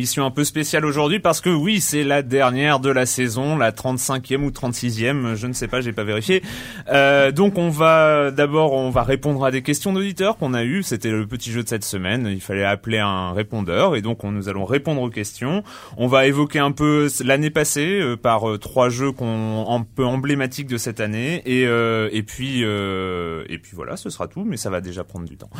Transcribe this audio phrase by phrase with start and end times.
[0.00, 3.70] Émission un peu spéciale aujourd'hui parce que oui, c'est la dernière de la saison, la
[3.70, 6.42] 35e ou 36e, je ne sais pas, j'ai pas vérifié.
[6.88, 10.82] Euh, donc on va d'abord on va répondre à des questions d'auditeurs qu'on a eues,
[10.82, 14.30] c'était le petit jeu de cette semaine, il fallait appeler un répondeur et donc on,
[14.30, 15.64] nous allons répondre aux questions.
[15.98, 20.06] On va évoquer un peu l'année passée euh, par euh, trois jeux qu'on un peu
[20.06, 24.44] emblématiques de cette année et euh, et puis euh, et puis voilà, ce sera tout
[24.46, 25.50] mais ça va déjà prendre du temps.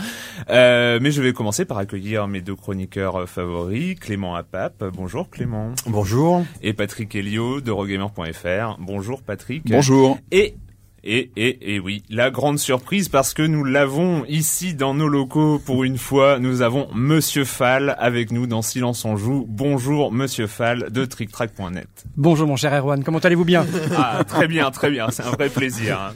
[0.49, 3.97] mais je vais commencer par accueillir mes deux chroniqueurs favoris.
[4.01, 4.85] Clément Apap.
[4.93, 5.73] Bonjour Clément.
[5.87, 6.45] Bonjour.
[6.63, 8.77] Et Patrick Helio de Rogamer.fr.
[8.79, 9.65] Bonjour Patrick.
[9.67, 10.19] Bonjour.
[10.31, 10.55] Et
[11.03, 15.59] et, et, et oui, la grande surprise parce que nous l'avons ici dans nos locaux
[15.65, 19.47] pour une fois, nous avons Monsieur Fall avec nous dans Silence on joue.
[19.49, 21.89] Bonjour Monsieur Fall de TrickTrack.net.
[22.17, 23.67] Bonjour mon cher Erwan, comment allez-vous bien?
[23.97, 25.99] Ah très bien, très bien, c'est un vrai plaisir.
[26.01, 26.13] hein.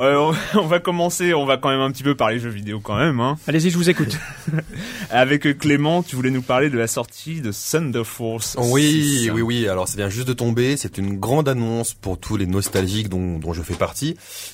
[0.00, 2.96] Euh, on va commencer, on va quand même un petit peu parler jeux vidéo quand
[2.98, 3.20] même.
[3.20, 3.38] Hein.
[3.46, 4.18] Allez-y, je vous écoute.
[5.10, 8.56] Avec Clément, tu voulais nous parler de la sortie de Thunder Force.
[8.60, 9.30] Oui, 6.
[9.32, 9.68] oui, oui.
[9.68, 10.76] Alors, ça vient juste de tomber.
[10.76, 14.09] C'est une grande annonce pour tous les nostalgiques dont, dont je fais partie.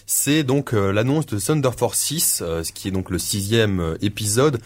[0.06, 3.80] C'est donc euh, l'annonce de Thunder Force 6, euh, ce qui est donc le sixième
[3.80, 4.60] euh, épisode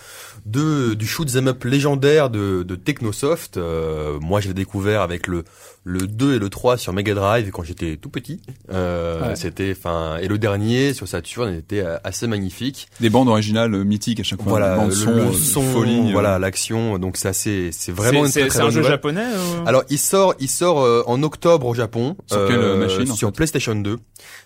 [0.46, 3.56] de du shoot 'em up légendaire de, de Technosoft.
[3.56, 5.44] Euh, moi, je l'ai découvert avec le
[5.84, 8.40] le 2 et le 3 sur Mega Drive quand j'étais tout petit.
[8.70, 9.36] Euh, Ouais.
[9.36, 12.88] C'était, enfin, et le dernier sur Saturn était euh, assez magnifique.
[13.00, 14.50] Des bandes originales euh, mythiques à chaque fois.
[14.50, 16.12] Voilà, le, son, le euh, son, folie.
[16.12, 16.98] voilà, l'action.
[16.98, 18.92] Donc c'est assez, c'est vraiment une C'est- très, c'est très un jeu nouvelle.
[18.92, 19.24] japonais
[19.66, 22.16] Alors il sort, il sort euh, en octobre au Japon.
[22.26, 23.36] Sur quelle, euh, machine, en Sur fait?
[23.36, 23.96] PlayStation 2.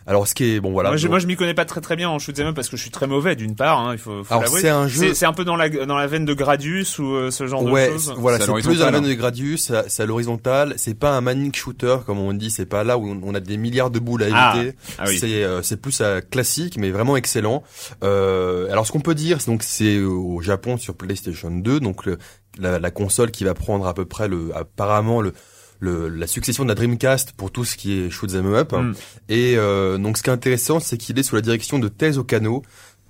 [0.06, 0.90] Alors ce qui est bon voilà.
[0.90, 2.68] moi, je, donc- moi, je m'y connais pas très très bien en shoot'em up parce
[2.68, 3.80] que je suis très mauvais d'une part.
[3.80, 5.96] Hein, il faut, faut Alors, c'est un jeu- C'est c'est un peu dans la dans
[5.96, 8.14] la veine de Gradius ou euh, ce genre ouais, de choses.
[8.16, 9.08] voilà, C'est plus dans la veine hein.
[9.08, 10.74] de Gradius, c'est à- l'horizontale.
[10.76, 12.50] C'est pas un manic shooter comme on dit.
[12.50, 14.76] C'est pas là où on- a des milliards de boules à Ah, éviter.
[14.98, 15.18] ah oui.
[15.18, 17.62] C'est euh, c'est plus euh, classique, mais vraiment excellent.
[18.02, 22.04] Euh, alors ce qu'on peut dire, c'est donc c'est au Japon sur PlayStation 2, donc
[22.06, 22.18] le-
[22.58, 25.32] la, la console qui va prendre à peu près le apparemment le
[25.80, 28.72] le, la succession de la Dreamcast pour tout ce qui est shoot 'em up.
[28.72, 28.92] Mm.
[29.28, 32.24] Et euh, donc ce qui est intéressant, c'est qu'il est sous la direction de Tezo
[32.24, 32.62] Kano.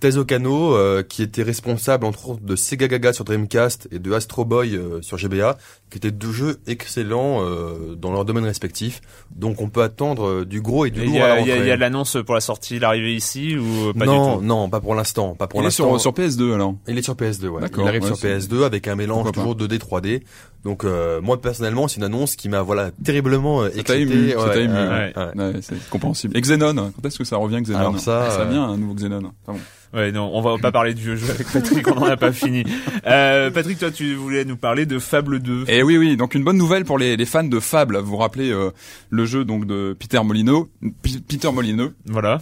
[0.04, 4.12] Tezo Kano, euh, qui était responsable entre autres de Sega Gaga sur Dreamcast et de
[4.12, 5.56] Astro Boy euh, sur GBA,
[5.90, 9.00] qui étaient deux jeux excellents euh, dans leur domaine respectif.
[9.34, 11.34] Donc on peut attendre euh, du gros et du Et Il lourd y à la
[11.36, 11.66] a, il y a- rentrée.
[11.66, 14.44] il y a de l'annonce pour la sortie, l'arrivée ici ou pas non, du tout
[14.46, 15.98] non, pas pour l'instant, pas pour Il est l'instant.
[15.98, 16.74] sur, sur PS2 alors.
[16.86, 17.62] Il est sur PS2, ouais.
[17.62, 20.20] D'accord, Il arrive ouais, sur c'est- PS2 avec un mélange toujours 2D, 3D.
[20.64, 24.00] Donc euh, moi personnellement, c'est une annonce qui m'a voilà terriblement euh, Ça excité.
[24.00, 24.72] ému, ça Ouais, ému.
[24.74, 25.12] ouais, ouais.
[25.16, 25.44] ouais.
[25.54, 26.36] Ouais, c'est compréhensible.
[26.36, 28.94] Et Xenon, quand est-ce que ça revient Xenon Alors ça, ça euh, vient un nouveau
[28.94, 29.20] Xenon.
[29.46, 29.58] Ah bon.
[29.92, 32.32] Ouais, non, on va pas parler de vieux jeux avec Patrick, on en a pas
[32.32, 32.64] fini.
[33.06, 35.66] Euh, Patrick, toi, tu voulais nous parler de Fable 2.
[35.68, 37.98] Et oui, oui, donc une bonne nouvelle pour les, les fans de Fable.
[37.98, 38.70] Vous vous rappelez euh,
[39.10, 40.64] le jeu donc de Peter Molyneux,
[41.02, 42.40] P- Peter Molyneux, Voilà.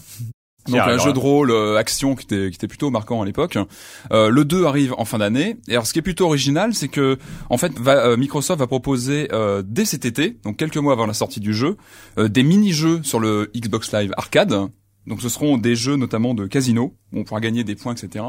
[0.67, 3.59] Donc un jeu de rôle euh, action qui était qui était plutôt marquant à l'époque.
[4.13, 5.57] Euh, le 2 arrive en fin d'année.
[5.69, 7.19] Et alors ce qui est plutôt original, c'est que
[7.51, 11.07] en fait va- euh, Microsoft va proposer euh, dès cet été, donc quelques mois avant
[11.07, 11.77] la sortie du jeu,
[12.19, 14.69] euh, des mini-jeux sur le Xbox Live Arcade.
[15.09, 18.25] Donc ce seront des jeux notamment de casino où on pourra gagner des points, etc.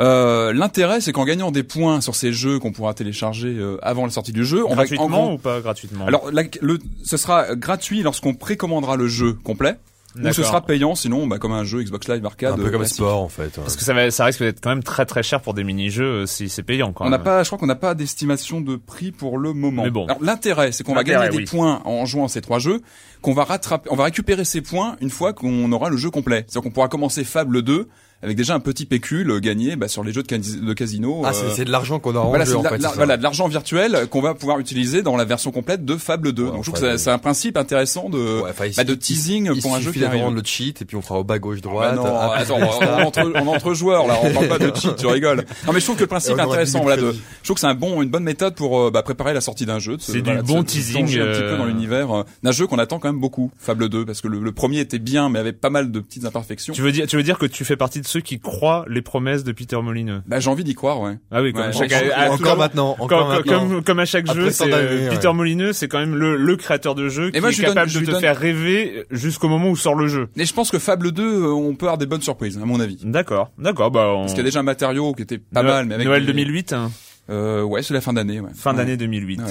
[0.00, 4.04] Euh, L'intérêt, c'est qu'en gagnant des points sur ces jeux qu'on pourra télécharger euh, avant
[4.04, 6.06] la sortie du jeu, on va en gratuitement ou pas gratuitement?
[6.06, 9.76] Alors, la- le, ce sera gratuit lorsqu'on précommandera le jeu complet.
[10.16, 12.52] Ou ce sera payant, sinon, bah, comme un jeu Xbox Live Arcade.
[12.52, 12.96] un peu euh, comme classique.
[12.96, 13.54] sport en fait.
[13.56, 16.04] Parce que ça, va, ça risque d'être quand même très très cher pour des mini-jeux
[16.22, 18.76] euh, si c'est payant quand On n'a pas, je crois qu'on n'a pas d'estimation de
[18.76, 19.84] prix pour le moment.
[19.84, 20.04] Mais bon.
[20.06, 21.38] Alors l'intérêt, c'est qu'on va gagner oui.
[21.38, 22.80] des points en jouant à ces trois jeux,
[23.22, 26.44] qu'on va rattraper, on va récupérer ces points une fois qu'on aura le jeu complet.
[26.46, 27.88] C'est-à-dire qu'on pourra commencer Fable 2
[28.24, 31.22] avec déjà un petit pécule euh, gagné bah, sur les jeux de, casi- de casino.
[31.24, 32.78] Ah, euh, c'est de l'argent qu'on a en Voilà, jeu en fait.
[32.96, 36.42] voilà, de l'argent virtuel qu'on va pouvoir utiliser dans la version complète de Fable 2.
[36.44, 38.94] Ouais, Donc je trouve que c'est- un principe intéressant de, Ouais, enfin, il bah, de
[38.94, 40.24] teasing il pour un jeu suffit qui arrive.
[40.34, 41.96] le cheat et puis on fera au bas gauche Bah droite.
[41.96, 45.06] non, attends, on, on entre, on entre joueurs là, on parle pas de cheat, tu
[45.06, 45.44] rigoles.
[45.66, 47.66] Non mais je trouve que le principe est intéressant, voilà, de, je trouve que c'est
[47.66, 49.96] un bon, une bonne méthode pour euh, bah, préparer la sortie d'un jeu.
[50.00, 53.08] C'est du voilà, bon teasing, un petit peu dans l'univers d'un jeu qu'on attend quand
[53.08, 55.90] même beaucoup, Fable 2, parce que le, le premier était bien, mais avait pas mal
[55.92, 56.72] de petites imperfections.
[56.74, 59.02] Tu veux dire, tu veux dire que tu fais partie de ceux qui croient les
[59.02, 61.18] promesses de Peter Molineux Bah j'ai envie d'y croire, ouais.
[61.32, 63.68] Ah oui, comme Ouais, à chaque, encore- à- à- encore maintenant, comme, encore comme- maintenant.
[63.68, 65.16] comme, comme à chaque Après jeu, c'est euh, ouais.
[65.16, 67.74] Peter Molineux, c'est quand même le, le créateur de jeu qui moi, est je donne-
[67.74, 70.28] capable de te donne- faire rêver jusqu'au moment où sort le jeu.
[70.36, 72.78] Mais je pense que Fable 2, euh, on peut avoir des bonnes surprises, à mon
[72.80, 72.98] avis.
[73.02, 74.20] D'accord, d'accord, bah on...
[74.20, 76.32] Parce qu'il y a déjà un matériau qui était pas mal, mais avec Noël des-
[76.32, 76.90] 2008, hein.
[77.30, 78.50] Euh, ouais, c'est la fin d'année, ouais.
[78.54, 78.76] fin Ouais.
[78.76, 79.40] d'année 2008.
[79.40, 79.46] Ouais.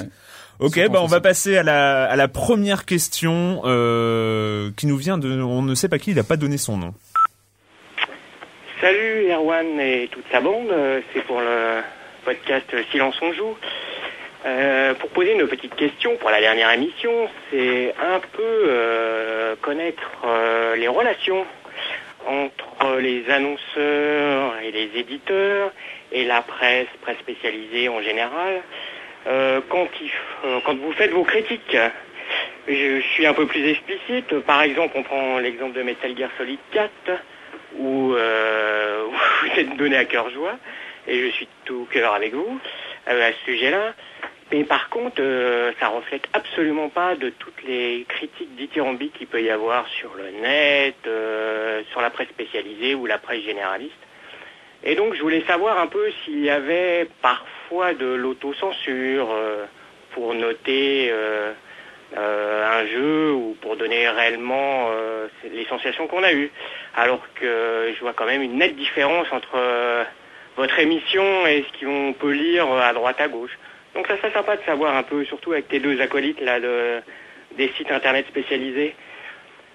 [0.60, 5.18] Ok, bah on va passer à la à la première question euh, qui nous vient
[5.18, 6.94] de on ne sait pas qui, il a pas donné son nom.
[8.84, 11.82] Salut Erwan et toute sa bande, euh, c'est pour le
[12.26, 13.56] podcast Silence on joue.
[14.46, 20.12] Euh, pour poser une petite question pour la dernière émission, c'est un peu euh, connaître
[20.76, 21.46] les relations
[22.28, 25.72] entre les annonceurs et les éditeurs
[26.12, 28.62] et la presse, presse spécialisée en général,
[29.70, 29.88] quand
[30.76, 31.78] vous faites vos critiques.
[32.68, 34.40] Je suis un peu plus explicite.
[34.42, 36.92] Par exemple, on prend l'exemple de Metal Gear Solid 4
[37.78, 39.06] où euh,
[39.42, 40.58] vous êtes donné à cœur joie,
[41.08, 42.60] et je suis tout cœur avec vous
[43.08, 43.94] euh, à ce sujet-là.
[44.52, 49.42] Mais par contre, euh, ça reflète absolument pas de toutes les critiques dithyrambiques qu'il peut
[49.42, 53.94] y avoir sur le net, euh, sur la presse spécialisée ou la presse généraliste.
[54.84, 59.34] Et donc, je voulais savoir un peu s'il y avait parfois de l'autocensure
[60.12, 61.10] pour noter
[62.16, 66.52] un jeu ou pour donner réellement euh, les sensations qu'on a eues.
[66.96, 70.04] Alors que je vois quand même une nette différence entre euh,
[70.56, 73.58] votre émission et ce qu'on peut lire à droite à gauche.
[73.96, 77.02] Donc ça serait sympa de savoir un peu, surtout avec tes deux acolytes là de,
[77.58, 78.96] des sites internet spécialisés.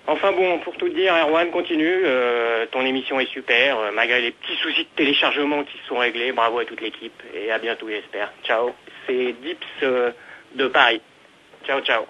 [0.06, 2.00] Enfin bon, pour tout dire, Erwan, continue.
[2.04, 5.98] euh, ton émission est super, euh, malgré les petits soucis de téléchargement qui se sont
[5.98, 6.32] réglés.
[6.32, 8.32] Bravo à toute l'équipe et à bientôt, j'espère.
[8.42, 8.72] Ciao.
[9.06, 10.10] C'est Dips euh,
[10.54, 11.02] de Paris.
[11.66, 12.06] Ciao, ciao.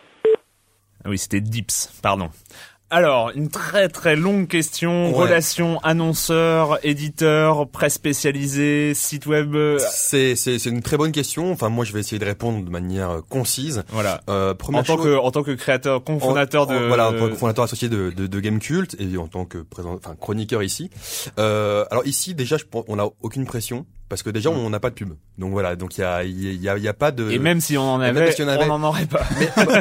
[1.08, 2.30] Oui, c'était Dips, pardon.
[2.90, 5.12] Alors, une très très longue question, Ouais.
[5.24, 11.52] relation annonceur, éditeur, presse spécialisée, site web, euh, C'est c'est c'est une très bonne question.
[11.52, 13.82] Enfin moi je vais essayer de répondre de manière euh, concise.
[13.90, 14.22] voilà.
[14.30, 17.28] Euh, première En tant chose- que en tant que créateur, cofondateur de voilà en tant
[17.28, 20.62] que fondateur associé de, de, de Game Cult et en tant que présent, enfin chroniqueur
[20.62, 20.88] ici.
[21.38, 24.90] Euh, alors ici déjà je, on n'a aucune pression parce que déjà on n'a pas
[24.90, 25.12] de pub.
[25.38, 27.30] Donc voilà donc il y a il y a, y a pas de Mm.
[27.32, 29.22] et même si on en avait, si on avait- on n'en aurait pas.
[29.38, 29.80] Mais, ah bah,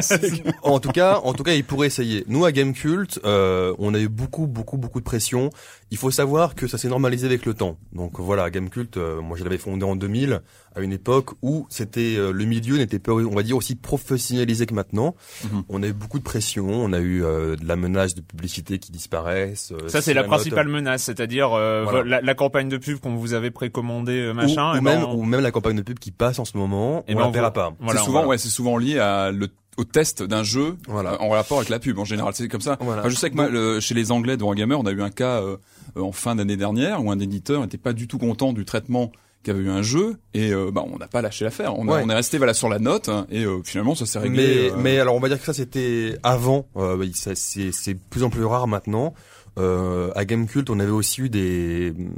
[0.62, 2.24] en tout cas, en tout cas, il pourrait essayer.
[2.28, 5.50] Nous à Game Cult, euh, on a eu beaucoup, beaucoup, beaucoup de pression.
[5.90, 7.78] Il faut savoir que ça s'est normalisé avec le temps.
[7.92, 10.42] Donc voilà, Game Cult, euh, moi je l'avais fondé en 2000,
[10.78, 14.66] à une époque où c'était euh, le milieu n'était pas, on va dire, aussi professionnalisé
[14.66, 15.14] que maintenant.
[15.44, 15.62] Mhm.
[15.68, 18.78] On a eu beaucoup de pression, on a eu euh, de la menace de publicité
[18.78, 19.72] qui disparaissent.
[19.72, 22.04] euh, Ça c'est la note- principale menace, c'est-à-dire euh, Voilà.
[22.04, 24.72] la, la campagne de pub qu'on vous avait précommandée euh, ou, machin.
[24.74, 27.04] ou et ben, on- ou même la campagne de pub qui passe en ce moment,
[27.08, 27.74] et on ben, la vous- pas.
[27.80, 31.20] Voilà, c'est souvent, on- ouais, c'est souvent lié à le, au test d'un jeu Voilà.
[31.22, 32.32] en rapport avec la pub en général.
[32.34, 32.76] C'est comme ça.
[32.80, 33.00] Voilà.
[33.02, 35.10] Enfin, je sais que moi, le- chez les Anglais de Wargamer, on a eu un
[35.10, 35.56] cas euh,
[35.96, 39.60] en fin d'année dernière où un éditeur n'était pas du tout content du traitement qu'avait
[39.60, 41.78] eu un jeu et euh, bah, on n'a pas lâché l'affaire.
[41.78, 42.02] On, a- Ouais.
[42.04, 44.36] on est resté voilà sur la note hein, et euh, finalement ça s'est réglé.
[44.46, 46.66] Mais, euh, mais alors on va dire que ça c'était avant.
[46.76, 49.14] Euh, ça, c'est c'est plus en plus rare maintenant.
[49.58, 52.10] Euh, à Gamecult, on avait aussi eu des mm,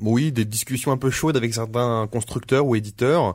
[0.00, 3.34] oui des discussions un peu chaudes avec certains constructeurs ou éditeurs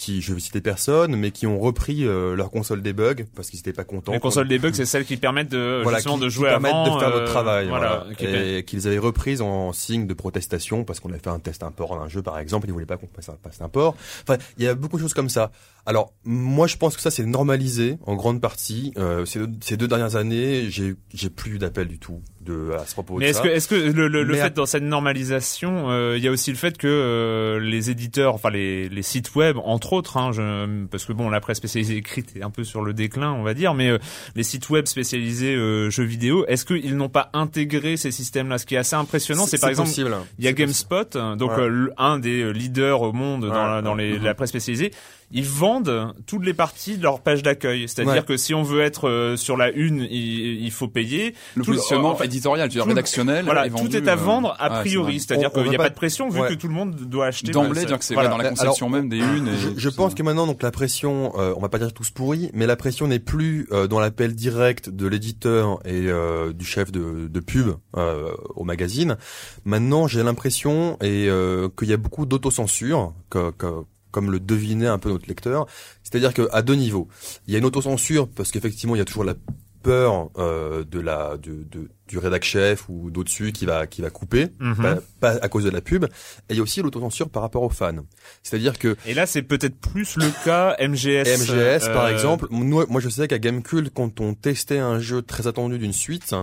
[0.00, 3.58] qui, je vais citer personne, mais qui ont repris euh, leur console debug parce qu'ils
[3.58, 4.12] n'étaient pas contents.
[4.12, 6.72] Les consoles debug, c'est celles qui permettent de voilà, justement qui, de qui jouer permettent
[6.72, 10.06] avant, de faire euh, notre travail, voilà, voilà, qui et qu'ils avaient reprises en signe
[10.06, 12.86] de protestation parce qu'on avait fait un test import d'un jeu par exemple, ils voulaient
[12.86, 13.94] pas qu'on passe un, passe un port.
[14.22, 15.50] Enfin, il y a beaucoup de choses comme ça.
[15.86, 18.92] Alors, moi, je pense que ça c'est normalisé en grande partie.
[18.98, 22.86] Euh, ces, deux, ces deux dernières années, j'ai j'ai plus d'appels du tout de à
[22.86, 25.90] ce propos Mais est-ce que, est-ce que le, le, le fait à- dans cette normalisation,
[25.90, 29.34] euh, il y a aussi le fait que euh, les éditeurs, enfin les, les sites
[29.34, 32.64] web, entre autres, hein, je, parce que bon, la presse spécialisée écrite est un peu
[32.64, 33.98] sur le déclin, on va dire, mais euh,
[34.36, 38.58] les sites web spécialisés euh, jeux vidéo, est-ce qu'ils n'ont pas intégré ces systèmes-là?
[38.58, 39.90] Ce qui est assez impressionnant, c'est par exemple,
[40.38, 41.62] il y a GameSpot, donc Ouais.
[41.64, 44.92] euh, le- un des leaders au monde dans, Ouais, la, dans les, la presse spécialisée.
[45.32, 47.88] Ils vendent toutes les parties de leur page d'accueil.
[47.88, 48.22] C'est-à-dire Ouais.
[48.24, 51.34] que si on veut être euh, sur la une, il, il faut payer.
[51.54, 53.44] Le Tout positionnement en fait, éditorial, tu veux dire rédactionnel.
[53.44, 55.20] Voilà, est tout est à euh, vendre a priori.
[55.20, 56.48] C'est-à-dire qu'il n'y a pas de pression vu ouais.
[56.48, 57.52] que tout le monde doit acheter.
[57.52, 58.28] D'emblée, dire que c'est voilà.
[58.28, 59.48] dans la Alors, conception même des unes.
[59.48, 60.16] Et Je, pense ça.
[60.16, 63.06] que maintenant, donc la pression, euh, on va pas dire tous pourris, mais la pression
[63.06, 67.68] n'est plus euh, dans l'appel direct de l'éditeur et euh, du chef de, de pub
[67.96, 69.16] euh, au magazine.
[69.64, 74.86] Maintenant, j'ai l'impression et euh, qu'il y a beaucoup d'autocensure, que, que- comme le devinait
[74.86, 75.66] un peu notre lecteur.
[76.02, 77.08] C'est-à-dire que à deux niveaux,
[77.46, 79.34] il y a une autocensure parce qu'effectivement, il y a toujours la
[79.82, 84.10] peur euh, de la de, de- du rédac chef ou d'au-dessus qui va qui va
[84.10, 84.74] couper Mhm.
[84.76, 86.08] pas, pas à cause de la pub et
[86.50, 88.04] il y a aussi l'autocensure par rapport aux fans
[88.42, 91.24] c'est-à-dire que Et là, c'est peut-être plus le cas MGS.
[91.38, 95.22] MGS par euh, exemple, moi, moi je sais qu'à Gamecult, quand on testait un jeu
[95.22, 96.34] très attendu d'une suite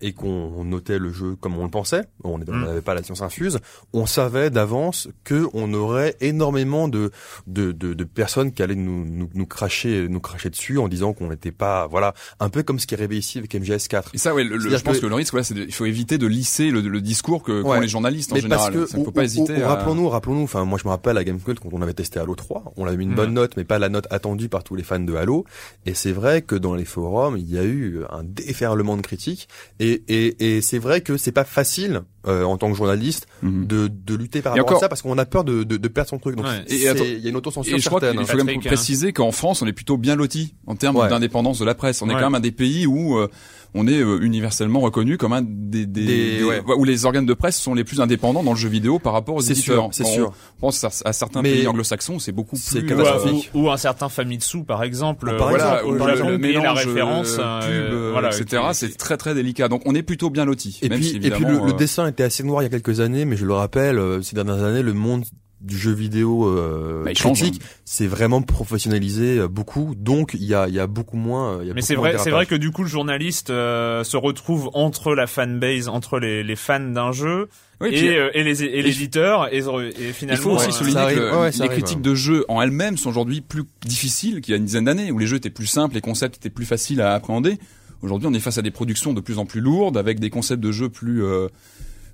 [0.00, 2.44] et qu'on notait le jeu comme on le pensait, on Mm.
[2.64, 3.58] n'avait pas la science infuse,
[3.92, 7.10] on savait d'avance que on aurait énormément de
[7.46, 11.12] de, de, de personnes qui allaient nous, nous nous cracher nous cracher dessus en disant
[11.12, 14.14] qu'on n'était pas voilà un peu comme ce qui est rêvé ici avec MGS 4.
[14.14, 16.26] Et ça, ouais, le, je pense que- que, le risque, c'est il faut éviter de
[16.26, 17.80] lisser le, le discours que qu'ont Ouais.
[17.80, 18.72] les journalistes en Mais général.
[18.72, 19.62] parce que, Ça, faut pas hésiter.
[19.62, 22.34] à- rappelons-nous, rappelons-nous, enfin, moi je me rappelle à Gamecult quand on avait testé Halo
[22.34, 23.16] 3, on avait mis une Mhm.
[23.16, 25.44] bonne note, mais pas la note attendue par tous les fans de Halo.
[25.86, 29.48] Et c'est vrai que dans les forums, il y a eu un déferlement de critiques.
[29.78, 33.66] Et, et, et c'est vrai que c'est pas facile, euh, en tant que journaliste, Mhm.
[33.66, 35.88] de, de lutter par Et rapport à ça parce qu'on a peur de, de, de
[35.88, 36.36] perdre son truc.
[36.36, 36.62] Donc, Ouais.
[36.66, 38.56] c'est- Et attends- il y a une autocensure Et je crois qu'il faut quand même
[38.56, 38.60] hein.
[38.64, 41.08] préciser qu'en France, on est plutôt bien loti en termes Ouais.
[41.08, 42.02] d'indépendance de la presse.
[42.02, 42.20] On est Ouais.
[42.20, 43.28] quand même un des pays où euh,
[43.74, 46.62] on est euh, universellement reconnu comme un des, des, Des- des- ouais.
[46.76, 49.36] où les organes de presse sont les plus indépendants dans le jeu vidéo par rapport
[49.36, 49.92] aux C'est éditeurs.
[49.94, 50.32] sûr, c'est sûr.
[50.58, 53.50] On pense à, à certains Mais pays anglo-saxons, c'est beaucoup plus Ou, catastrophique.
[53.54, 55.36] ou, ou un certain Famitsu, par exemple.
[55.36, 55.98] Par euh, exemple, voilà, ou où le-
[56.30, 58.62] le, le payer la mélange référence, euh, euh, pub, euh, voilà, etc.
[58.72, 59.68] C'est très très délicat.
[59.68, 60.78] Donc on est plutôt bien loti.
[60.82, 62.70] Et puis, si, et puis le, le euh, dessin était assez noir il y a
[62.70, 65.24] quelques années, mais je le rappelle, euh, ces dernières années, le monde
[65.60, 70.68] du jeu vidéo euh, Bah, critique, c'est vraiment professionnalisé euh, beaucoup, donc il y a,
[70.68, 71.56] il y a beaucoup moins.
[71.56, 74.02] euh, il y a Mais c'est vrai, c'est vrai que du coup le journaliste euh,
[74.04, 77.48] se retrouve entre la fanbase, entre les, les fans d'un jeu
[77.82, 79.62] oui, et, puis- euh, et les et l'éditeur et, et
[80.08, 80.42] Il finalement.
[80.42, 81.18] faut aussi euh, souligner arrive.
[81.18, 82.02] que Ouais, les arrive, critiques ouais.
[82.02, 85.18] de jeux en elles-mêmes sont aujourd'hui plus difficiles qu'il y a une dizaine d'années, où
[85.18, 87.58] les jeux étaient plus simples, les concepts étaient plus faciles à appréhender.
[88.02, 90.62] Aujourd'hui, on est face à des productions de plus en plus lourdes, avec des concepts
[90.62, 91.48] de jeux plus euh,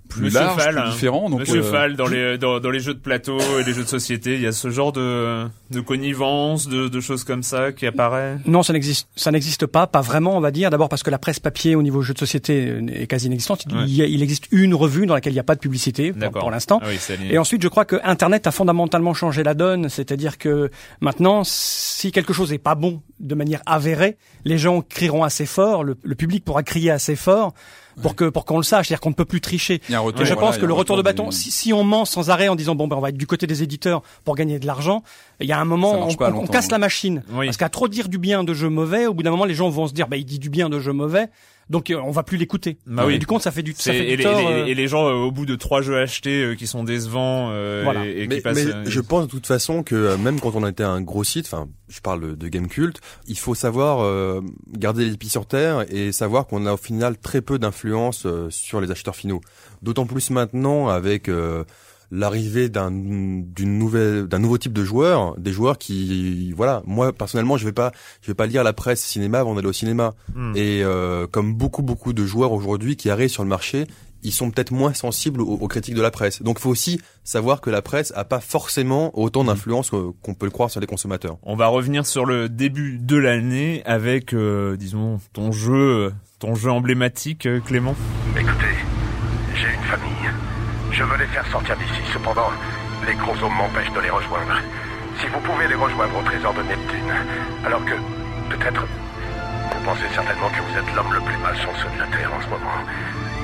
[0.09, 0.91] plus Monsieur larges, Fall, plus hein.
[0.91, 1.31] différents.
[1.31, 3.83] Donc, Monsieur euh, Fall, dans les dans, dans les jeux de plateau et les jeux
[3.83, 7.73] de société, il y a ce genre de de connivence, de, de choses comme ça
[7.73, 8.39] qui apparaît?
[8.47, 10.71] Non, ça n'existe, ça n'existe pas, pas vraiment, on va dire.
[10.71, 13.65] D'abord parce que la presse papier au niveau jeux de société est quasi inexistante.
[13.69, 13.85] Il, Ouais.
[13.89, 16.21] y a- il existe une revue dans laquelle il n'y a pas de publicité pour,
[16.21, 16.41] D'accord.
[16.43, 16.81] pour l'instant.
[16.83, 16.99] Ah oui,
[17.31, 20.71] Et ensuite, je crois que Internet a fondamentalement changé la donne, c'est-à-dire que
[21.01, 25.83] maintenant, si quelque chose n'est pas bon de manière avérée, les gens crieront assez fort,
[25.85, 27.55] le, le public pourra crier assez fort
[28.03, 29.81] pour que pour qu'on le sache, c'est-à-dire qu'on ne peut plus tricher.
[29.89, 30.97] il y a un retour, Et je voilà, pense il y que a le retour
[30.97, 33.09] de bâton, des- si, si on ment sans arrêt en disant bon ben on va
[33.09, 35.03] être du côté des éditeurs pour gagner de l'argent,
[35.41, 36.69] il y a un moment on, on- casse hein.
[36.73, 37.23] la machine.
[37.33, 37.47] Oui.
[37.47, 39.69] Parce qu'à trop dire du bien de jeux mauvais, au bout d'un moment les gens
[39.69, 41.29] vont se dire bah il dit du bien de jeux mauvais,
[41.71, 42.79] donc euh, on va plus l'écouter.
[42.87, 43.19] Bah et oui.
[43.19, 44.39] du compte ça fait du ça fait et, du les, tort.
[44.39, 46.67] et les- euh, et les gens euh, au bout de trois jeux achetés euh, qui
[46.67, 48.07] sont décevants euh, Voilà.
[48.07, 48.57] et, et Mais, qui passent.
[48.65, 51.47] mais euh, je pense de toute façon que même quand on était un gros site,
[51.47, 54.41] enfin, je parle de, de Gamecult, il faut savoir euh,
[54.73, 58.49] garder les pieds sur terre et savoir qu'on a au final très peu d'influence euh,
[58.51, 59.41] sur les acheteurs finaux.
[59.83, 61.65] D'autant plus maintenant avec euh,
[62.11, 67.57] l'arrivée d'un d'une nouvelle d'un nouveau type de joueur, des joueurs qui voilà, moi personnellement,
[67.57, 70.15] je vais pas je vais pas lire la presse cinéma avant d'aller au cinéma.
[70.35, 70.53] Hmm.
[70.55, 73.87] Et euh, comme beaucoup beaucoup de joueurs aujourd'hui qui arrivent sur le marché,
[74.23, 76.43] ils sont peut-être moins sensibles aux, aux critiques de la presse.
[76.43, 79.49] Donc il faut aussi savoir que la presse a pas forcément autant Mhm.
[79.49, 81.37] d'influence qu'on peut le croire sur les consommateurs.
[81.43, 86.71] On va revenir sur le début de l'année avec, euh, disons, ton jeu, ton jeu
[86.71, 87.95] emblématique, euh, Clément.
[88.37, 88.75] Écoutez,
[89.55, 90.16] j'ai une famille.
[90.97, 92.01] Je veux les faire sortir d'ici.
[92.11, 92.51] Cependant,
[93.07, 94.57] les chromosomes m'empêchent de les rejoindre.
[95.21, 97.13] Si vous pouvez les rejoindre au trésor de Neptune,
[97.67, 97.93] alors que,
[98.49, 102.41] peut-être, vous pensez certainement que vous êtes l'homme le plus malchanceux de la Terre en
[102.41, 102.81] ce moment.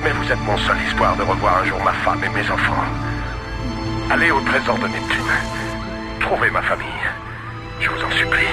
[0.03, 2.85] Mais vous êtes mon seul espoir de revoir un jour ma femme et mes enfants.
[4.09, 5.33] Allez au trésor de Neptune.
[6.21, 7.05] Trouvez ma famille.
[7.79, 8.49] Je vous en supplie.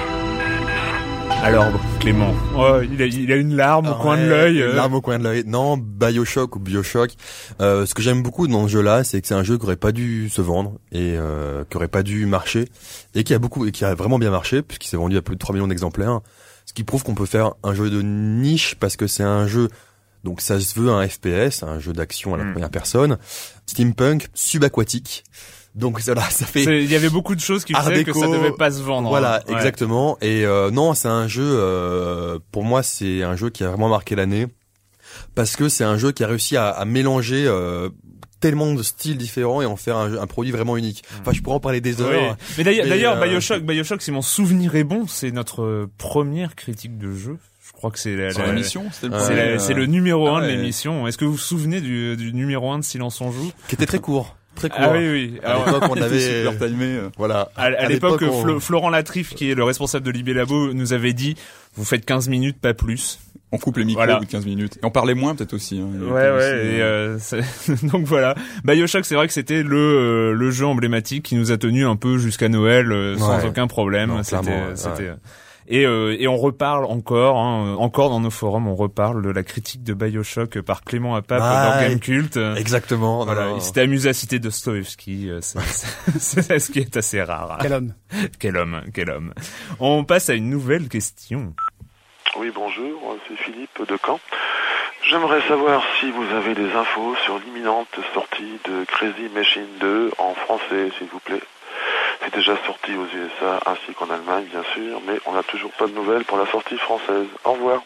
[1.42, 4.56] Alors, Clément, oh, il, a, il a une larme au coin de l'œil.
[4.56, 4.75] Une euh.
[4.75, 5.44] larme au coin de l'œil.
[5.46, 7.12] Non, Bioshock ou Bioshock.
[7.60, 9.76] Euh, ce que j'aime beaucoup dans ce jeu-là, c'est que c'est un jeu qui aurait
[9.76, 12.66] pas dû se vendre et euh, qui aurait pas dû marcher
[13.14, 15.34] et qui a beaucoup et qui a vraiment bien marché puisqu'il s'est vendu à plus
[15.34, 16.20] de 3 millions d'exemplaires.
[16.66, 19.68] Ce qui prouve qu'on peut faire un jeu de niche parce que c'est un jeu
[20.25, 22.52] donc ça se veut un FPS, un jeu d'action à la Mm.
[22.52, 23.18] première personne,
[23.66, 25.25] steampunk, subaquatique.
[25.80, 28.52] Donc voilà, ça fait Il y avait beaucoup de choses qui faisaient que ça devait
[28.52, 29.08] pas se vendre.
[29.08, 29.40] Voilà, hein.
[29.49, 29.54] Ouais.
[29.56, 30.18] exactement.
[30.20, 31.42] Et euh, non, c'est un jeu.
[31.44, 34.46] euh, pour moi, c'est un jeu qui a vraiment marqué l'année
[35.34, 37.88] parce que c'est un jeu qui a réussi à, à mélanger euh,
[38.40, 41.02] tellement de styles différents et en faire un, produit vraiment unique.
[41.20, 42.37] Enfin, je pourrais en parler des heures.
[42.56, 46.54] Mais d'ailleurs, Mais, d'ailleurs, euh, Bioshock, Bioshock, si mon souvenir est bon, c'est notre première
[46.54, 47.37] critique de jeu.
[47.66, 50.37] Je crois que c'est la, la- l'émission, le c'est, la- euh, c'est le numéro ah
[50.37, 50.56] un de ouais.
[50.56, 51.06] l'émission.
[51.06, 53.52] Est-ce que vous vous souvenez du, du numéro un de Silence on joue?
[53.68, 54.78] Qui était très court, très court.
[54.83, 55.40] Ah oui, oui.
[55.45, 56.21] À l'époque, on avait.
[56.45, 56.85] super timé.
[56.87, 57.09] euh.
[57.19, 57.50] Voilà.
[57.57, 60.92] à, à l'époque, on- Flo- Florent Latrif, qui est le responsable de Libé Labo, nous
[60.92, 61.37] avait dit
[61.76, 63.19] vous faites 15 minutes, pas plus.
[63.52, 64.16] On coupe les micros Voilà.
[64.16, 64.76] au bout de 15 minutes.
[64.76, 65.80] Et on parlait moins peut-être aussi.
[65.80, 65.88] hein.
[66.00, 66.30] Ouais, ouais.
[66.30, 67.42] aussi, Et, euh, euh,
[67.90, 68.37] donc voilà.
[68.62, 71.97] Bioshock, c'est vrai que c'était le euh, le jeu emblématique qui nous a tenu un
[71.97, 73.49] peu jusqu'à Noël euh, sans Ouais.
[73.49, 74.12] aucun problème.
[74.23, 75.11] C'était.
[75.72, 79.44] Et, euh, et on reparle encore, hein, encore dans nos forums, on reparle de la
[79.44, 81.88] critique de Bioshock par Clément Apap dans Ouais.
[81.88, 82.36] Gamecult.
[82.58, 83.24] Exactement.
[83.24, 85.60] Voilà, il s'était amusé à citer Dostoevsky, euh, c'est-
[86.18, 87.58] c'est c'est ce qui est assez rare.
[87.62, 87.94] Quel homme.
[88.40, 89.32] Quel homme, quel homme.
[89.78, 91.54] On passe à une nouvelle question.
[92.36, 94.18] Oui, bonjour, c'est Philippe de Caen.
[95.08, 100.34] J'aimerais savoir si vous avez des infos sur l'imminente sortie de Crazy Machine 2 en
[100.34, 101.40] français, s'il vous plaît.
[102.22, 105.86] C'est déjà sorti aux USA ainsi qu'en Allemagne, bien sûr, mais on n'a toujours pas
[105.86, 107.26] de nouvelles pour la sortie française.
[107.44, 107.82] Au revoir.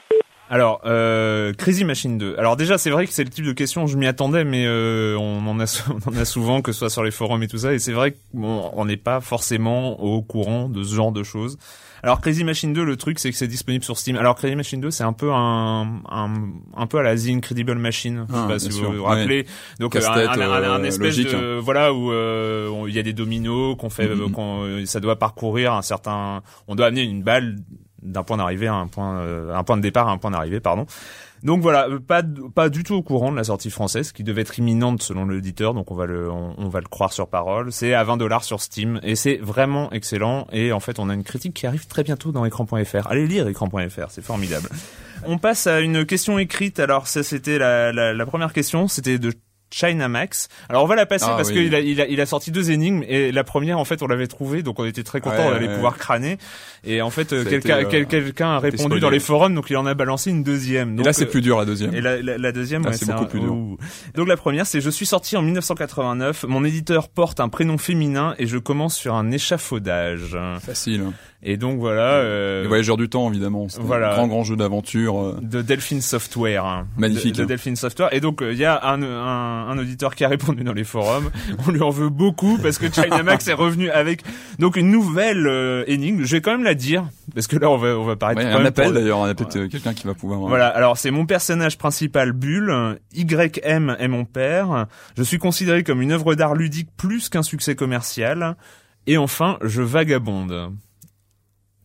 [0.51, 2.37] Alors, euh, Crazy Machine 2.
[2.39, 5.17] Alors déjà, c'est vrai que c'est le type de question, je m'y attendais, mais euh,
[5.19, 7.59] on, en a, on en a souvent, que ce soit sur les forums et tout
[7.59, 11.59] ça, et c'est vrai qu'on n'est pas forcément au courant de ce genre de choses.
[12.03, 14.17] Alors Crazy Machine 2, le truc, c'est que c'est disponible sur Steam.
[14.17, 16.31] Alors Crazy Machine 2, c'est un peu un, un,
[16.77, 18.27] un peu à la The Incredible Machine.
[18.29, 19.07] Je sais Ah, pas si vous vous ouais.
[19.07, 19.47] rappelez.
[19.81, 21.31] Donc euh, un, un, euh, espèce logique.
[21.33, 25.19] de voilà où euh, il y a des dominos qu'on fait, qu'on, euh, ça doit
[25.19, 27.57] parcourir un certain, on doit amener une balle
[28.05, 30.61] d'un point d'arrivée à un point, euh, un point de départ à un point d'arrivée,
[30.61, 30.87] pardon.
[31.43, 32.23] Donc voilà, euh, pas
[32.55, 35.75] pas du tout au courant de la sortie française, qui devait être imminente selon l'éditeur,
[35.75, 37.71] donc on va le on, on va le croire sur parole.
[37.73, 40.47] C'est à 20 dollars sur Steam et c'est vraiment excellent.
[40.53, 43.07] Et en fait, on a une critique qui arrive très bientôt dans écran.fr.
[43.09, 44.69] Allez lire écran.fr, c'est formidable.
[45.27, 46.81] On passe à une question écrite.
[46.81, 49.33] Alors ça, c'était la, la, la première question, c'était de
[49.77, 50.49] China Max.
[50.69, 51.55] Alors on va la passer Ah parce oui.
[51.65, 54.07] qu'il a, il a, il a sorti deux énigmes et la première en fait on
[54.07, 55.75] l'avait trouvée donc on était très content Ouais, on allait ouais.
[55.75, 56.39] pouvoir crâner
[56.85, 59.01] et en fait euh, quelqu'un euh, quel- quelqu'un a répondu spoilé.
[59.01, 60.93] dans les forums donc il en a balancé une deuxième.
[60.93, 61.93] Et Donc, là, c'est plus dur la deuxième.
[61.95, 63.53] et la, la, la deuxième, Ah, ouais, c'est beaucoup un- plus dur.
[63.53, 63.77] ouh.
[64.15, 66.45] Donc la première, c'est je suis sorti en 1989.
[66.47, 70.37] Mon éditeur porte un prénom féminin et je commence sur un échafaudage.
[70.61, 71.05] Facile.
[71.47, 72.15] Et donc voilà.
[72.15, 73.67] euh, Les voyageurs du temps, évidemment.
[73.81, 74.13] Voilà.
[74.13, 75.21] un grand, grand jeu d'aventure.
[75.21, 75.39] euh.
[75.43, 76.65] de Delphine Software.
[76.65, 76.87] hein.
[76.97, 77.47] Magnifique, De, de hein.
[77.47, 78.09] Delphine Software.
[78.15, 81.31] Et donc, il y a un, un, un auditeur qui a répondu dans les forums.
[81.67, 84.23] On lui en veut beaucoup parce que Chinamax est revenu avec
[84.59, 86.23] donc une nouvelle euh, énigme.
[86.25, 88.47] Je vais quand même la dire parce que là, on va, on va paraître Ouais,
[88.51, 89.19] un appel pour- d'ailleurs.
[89.19, 90.41] On a peut-être quelqu'un qui va pouvoir.
[90.45, 95.83] euh, Voilà, alors c'est mon personnage principal Bulle, YM est mon père, je suis considéré
[95.85, 98.57] comme une œuvre d'art ludique plus qu'un succès commercial,
[99.07, 100.73] et enfin, je vagabonde.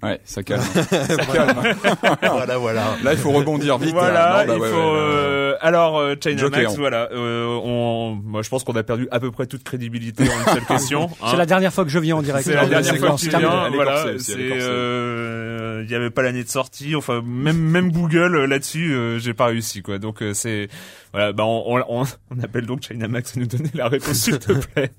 [0.01, 0.61] Ouais, ça calme.
[2.21, 2.95] voilà, voilà.
[3.03, 3.91] Là, il faut rebondir vite.
[3.91, 4.45] Voilà.
[4.45, 4.77] Non, bah il ouais, faut...
[4.77, 6.63] euh, alors, euh, China Joker.
[6.63, 10.23] Max, voilà, euh, on, moi je pense qu'on a perdu à peu près toute crédibilité
[10.23, 11.09] en une seule question.
[11.21, 11.27] hein.
[11.31, 12.45] C'est la dernière fois que je viens en direct.
[12.45, 13.49] C'est la Alors, dernière fois que terminé.
[13.51, 18.47] viens, voilà, euh, il y avait pas l'année de sortie, enfin, même, même Google, euh,
[18.47, 19.97] là-dessus, euh, j'ai pas réussi, quoi.
[19.99, 20.69] Donc, euh, c'est,
[21.11, 24.13] voilà, bah, on, on, on- on appelle donc China Max à nous donner la réponse,
[24.17, 24.91] s'il te plaît,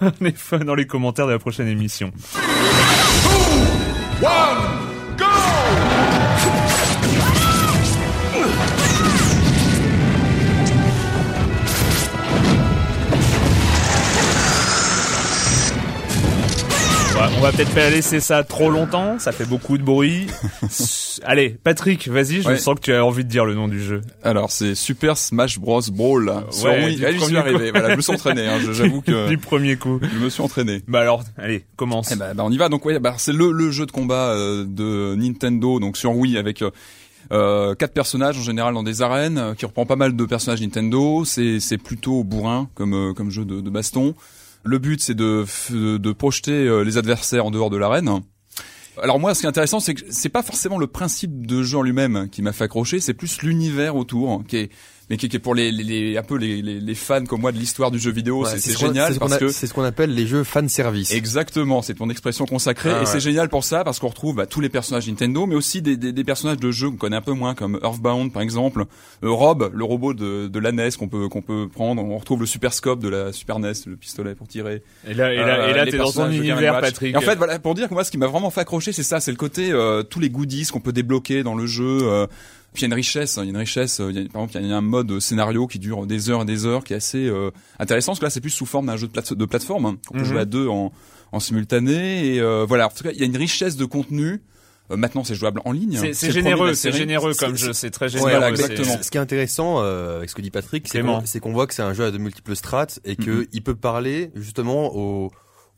[0.00, 2.12] dans les, dans les commentaires de la prochaine émission.
[4.24, 4.83] On
[17.26, 20.26] va, on va peut-être pas laisser ça trop longtemps, ça fait beaucoup de bruit.
[21.22, 22.56] Allez, Patrick, vas-y, je Ouais.
[22.58, 24.00] sens que tu as envie de dire le nom du jeu.
[24.22, 25.80] Alors, c'est Super Smash Bros.
[25.92, 26.32] Brawl.
[26.50, 27.04] Sur ouais, Wii.
[27.04, 27.70] Ah, j'y suis arrivé.
[27.70, 28.46] Voilà, je me suis entraîné.
[28.46, 28.58] hein.
[28.60, 30.00] Je- J'avoue que du premier coup.
[30.02, 30.82] je me suis entraîné.
[30.88, 32.10] Bah alors, allez, commence.
[32.12, 32.68] Eh ben, bah, on y va.
[32.68, 36.36] Donc ouais, bah, c'est le, le jeu de combat euh, de Nintendo, donc sur Wii
[36.36, 36.70] avec euh,
[37.32, 40.60] euh, quatre personnages en général dans des arènes, euh, qui reprend pas mal de personnages
[40.60, 41.24] Nintendo.
[41.24, 44.14] C'est c'est plutôt bourrin comme euh, comme jeu de, de baston.
[44.64, 48.20] Le but c'est de, de de projeter euh, les adversaires en dehors de l'arène.
[49.02, 51.78] Alors moi, ce qui est intéressant, c'est que c'est pas forcément le principe de jeu
[51.78, 54.70] en lui-même qui m'a fait accrocher, c'est plus l'univers autour, qui est
[55.10, 57.40] mais qui, qui est pour les, les, les- un peu les, les, les fans comme
[57.42, 59.48] moi de l'histoire du jeu vidéo, Ouais, c'est génial c'est ce qu'on parce a- que
[59.48, 61.12] c'est ce qu'on appelle les jeux fan service.
[61.12, 63.06] Exactement, c'est ton expression consacrée Ah et ouais.
[63.06, 65.96] c'est génial pour ça parce qu'on retrouve bah, tous les personnages Nintendo, mais aussi des,
[65.96, 68.84] des, des personnages de jeux qu'on connaît un peu moins comme Earthbound par exemple,
[69.22, 72.40] euh, Rob, le robot de, de la NES qu'on peut qu'on peut prendre, on retrouve
[72.40, 74.82] le Super Scope de la Super NES, le pistolet pour tirer.
[75.06, 76.80] Et là, et là, Euh, et là t'es dans Game univers.
[76.80, 77.14] Patrick.
[77.14, 79.02] Et en fait, voilà, pour dire que moi, ce qui m'a vraiment fait accrocher, c'est
[79.02, 81.98] ça, c'est le côté euh, tous les goodies qu'on peut débloquer dans le jeu.
[82.74, 84.00] Euh, puis il y a une richesse, hein, il y a une richesse.
[84.00, 86.28] euh, il y a- par exemple, il y a un mode scénario qui dure des
[86.30, 88.12] heures et des heures, qui est assez euh, intéressant.
[88.12, 90.14] Parce que là, c'est plus sous forme d'un jeu de, plate- de plateforme hein, qu'on
[90.14, 90.26] peut Mhm.
[90.26, 90.92] jouer à deux en,
[91.32, 92.34] en simultané.
[92.34, 94.42] Et euh, voilà, en tout cas, il y a une richesse de contenu.
[94.90, 95.98] Euh, maintenant, c'est jouable en ligne.
[96.12, 98.28] C'est généreux, c'est généreux comme jeu, c'est très généreux.
[98.30, 98.98] voilà, exactement.
[99.00, 100.86] Ce qui est intéressant euh, avec ce que dit Patrick,
[101.24, 103.62] c'est qu'on voit que c'est un jeu à de multiples strates et que Mhm.
[103.64, 105.30] peut parler justement aux,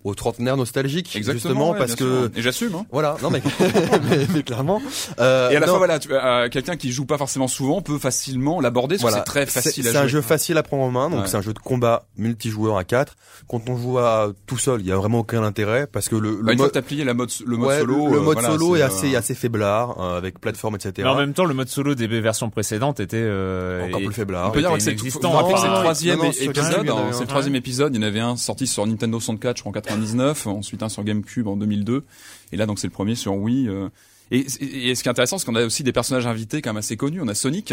[0.04, 2.30] aux trentenaires nostalgiques, Exactement, justement ouais, parce que sûr.
[2.37, 2.74] et j'assume.
[2.76, 2.87] Hein.
[2.92, 3.42] voilà, non mais
[4.09, 4.80] mais, mais clairement.
[5.18, 7.82] Euh, Et à la non, fois, voilà, tu- euh, quelqu'un qui joue pas forcément souvent
[7.82, 8.96] peut facilement l'aborder.
[8.98, 10.04] Voilà, c'est très facile C'est à c'est jouer.
[10.04, 11.26] un jeu facile à prendre en main, donc Ouais.
[11.26, 13.16] c'est un jeu de combat multijoueur à 4
[13.48, 16.37] Quand on joue à tout seul, il y a vraiment aucun intérêt parce que le,
[16.37, 18.16] le Bah, une fois mode que t'as plié la mode, le mode ouais, solo, le
[18.18, 20.92] euh, mode voilà, solo est euh, assez assez faiblard euh, avec plateforme etc.
[20.98, 24.48] Mais en même temps, le mode solo des versions précédentes était euh, Encore plus faiblard.
[24.50, 26.52] On peut dire que c'est le Enfin, troisième épisode.
[26.54, 27.20] GameCube, il y en hein, avait C'est un.
[27.22, 27.94] le troisième épisode.
[27.94, 30.88] Il y en avait un sorti sur Nintendo 64, je crois en 99, ensuite un
[30.88, 32.04] sur GameCube en 2002,
[32.52, 33.68] et là donc c'est le premier sur Wii.
[33.68, 33.88] euh.
[34.30, 36.70] Et, et- et ce qui est intéressant, c'est qu'on a aussi des personnages invités quand
[36.70, 37.20] même assez connus.
[37.22, 37.72] On a Sonic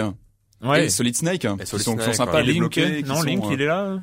[0.63, 0.85] Ouais.
[0.85, 3.03] et Solid Snake, Et qui Solid sont, qui sont Snake, sympas à Et Link, qui
[3.03, 3.99] non, sont, Link, euh, il est là.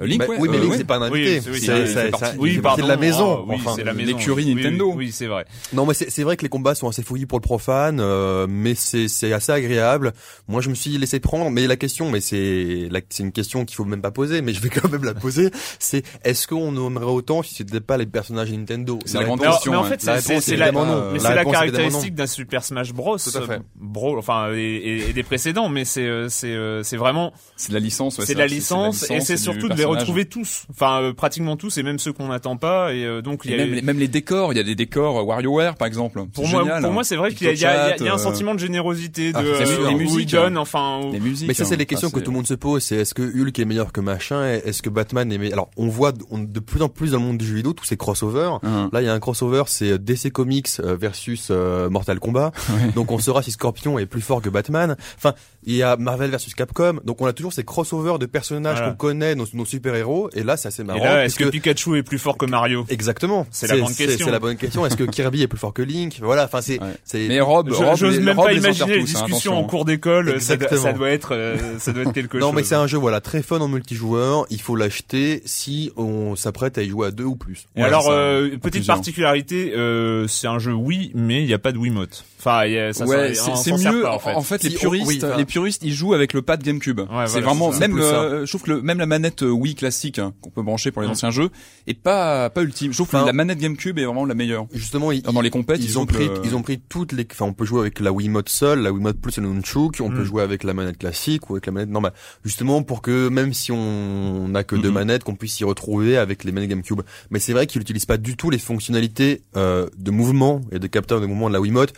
[0.00, 1.40] Euh, Link, Bah, ouais, oui, mais euh, Link c'est pas un Oui, invité.
[1.40, 3.46] c'est- oui, C'est- de la maison.
[3.48, 3.72] Ah, enfin.
[3.76, 4.16] c'est la maison.
[4.16, 4.88] l'écurie Nintendo.
[4.90, 5.44] Oui, oui, c'est vrai.
[5.72, 8.74] Non, mais c'est vrai que les combats sont assez fouillis pour le profane, euh, mais
[8.74, 10.12] c'est assez agréable.
[10.48, 13.84] Moi, je me suis laissé prendre, mais la question, mais c'est une question qu'il faut
[13.84, 15.50] même pas poser, mais je vais quand même la poser.
[15.78, 18.98] C'est est-ce qu'on aimerait autant si c'était pas les personnages Nintendo?
[19.04, 22.92] C'est la grande question, mais en fait, c'est- la, mais c'est caractéristique d'un Super Smash
[22.92, 23.18] Bros.
[23.18, 23.60] Tout à fait.
[23.76, 28.20] Bro, enfin, et, des précédents, mais c'est c'est c'est vraiment C'est de la licence.
[28.20, 31.82] c'est de la licence et c'est surtout de retrouver tous, enfin euh, pratiquement tous et
[31.82, 34.08] même ceux qu'on n'attend pas et euh, donc il y a même, les, même les
[34.08, 36.24] décors, il y a des décors euh, WarioWare par exemple.
[36.32, 36.92] pour moi, génial, pour hein.
[36.94, 38.12] moi, c'est vrai qu'il y a, il y a- il y a- il y a
[38.12, 40.60] un euh, sentiment de générosité de Ah, euh, Les musiques, donne, hein.
[40.60, 41.00] enfin.
[41.04, 41.48] où- les musiques.
[41.48, 41.78] Mais ça, c'est hein.
[41.78, 42.82] les questions Enfin, que tout le monde se pose.
[42.82, 45.52] C'est est-ce que Hulk est meilleur que machin et Est-ce que Batman est meilleur?
[45.54, 47.72] Alors, on voit de, on- de plus en plus dans le monde du jeu vidéo
[47.72, 48.58] tous ces crossovers.
[48.62, 48.88] Hein.
[48.92, 52.52] Là, il y a un crossover, c'est DC Comics euh, versus euh, Mortal Kombat.
[52.94, 54.96] Donc, on saura si Scorpion est plus fort que Batman.
[55.16, 57.00] Enfin, il y a Marvel versus Capcom.
[57.04, 58.92] Donc, on a toujours ces crossovers de personnages Voilà.
[58.92, 60.30] qu'on connaît, nos, nos super-héros.
[60.34, 61.04] Et là, c'est assez Et marrant.
[61.04, 62.84] là, est-ce que Pikachu est plus fort que Mario?
[62.88, 63.46] Exactement.
[63.50, 64.26] C'est la grande question.
[64.26, 64.86] C'est la bonne question.
[64.86, 66.18] Est-ce que Kirby est plus fort que Link?
[66.22, 66.44] Voilà.
[66.44, 66.88] Enfin, c'est, Ouais.
[67.04, 67.28] c'est.
[67.28, 69.58] Mais Rob, Je- Rob, J'ose les- même Rob pas les imaginer les tous, hein, discussions
[69.58, 70.40] en cours d'école.
[70.40, 70.98] Ça, doit- ça Exactement.
[70.98, 72.46] doit être, euh, ça doit être quelque chose.
[72.46, 74.46] Non, mais c'est un jeu voilà très fun en multijoueur.
[74.50, 77.66] Il faut l'acheter si on s'apprête à y jouer à deux ou plus.
[77.76, 81.58] Et Ouais, alors, euh, petite particularité, euh, c'est un jeu oui, mais il n'y a
[81.58, 82.24] pas de Wiimote.
[82.40, 84.02] Enfin, ça ouais, c'est mieux.
[84.02, 84.62] pas, en fait.
[84.64, 87.00] les Si, puristes, oui, les puristes, ils jouent avec le pad GameCube.
[87.08, 87.98] voilà, c'est vraiment même.
[87.98, 90.90] Euh, je trouve que le, même la manette euh, Wii classique hein, qu'on peut brancher
[90.90, 91.12] pour les Mm.
[91.12, 91.50] anciens jeux
[91.86, 92.92] est pas pas ultime.
[92.92, 94.66] Je trouve que la manette GameCube est vraiment la meilleure.
[94.72, 97.26] Justement, ils, Dans les compètes, ils, ils ont pris, le- ils ont pris toutes les,
[97.30, 100.08] enfin, on peut jouer avec la Wiimote seule, la Wiimote plus et le Nunchuk, on
[100.08, 100.14] Mm.
[100.16, 102.12] peut jouer avec la manette classique ou avec la manette normale.
[102.44, 104.94] Justement pour que même si on n'a que deux Mhm.
[104.94, 107.02] manettes, qu'on puisse s'y retrouver avec les manettes GameCube.
[107.30, 110.86] Mais c'est vrai qu'ils n'utilisent pas du tout les fonctionnalités euh, de mouvement et de
[110.86, 111.92] capteur de mouvement de la Wiimote.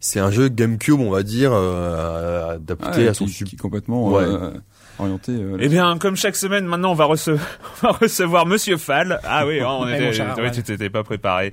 [0.00, 3.48] C'est un jeu GameCube, on va dire, euh, adapté Ouais, à son qui, sub.
[3.48, 4.24] qui complètement Ouais.
[4.24, 4.50] euh,
[4.98, 5.32] orienté.
[5.32, 7.36] euh, Eh bien, comme chaque semaine, maintenant, on va, rece-
[7.82, 9.18] on va recevoir Monsieur Fall.
[9.24, 11.50] Ah oui, on Ouais, était, cher ouais, tu t'étais pas préparé.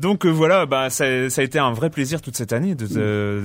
[0.00, 2.86] Donc euh, voilà, bah ça, ça a été un vrai plaisir toute cette année de,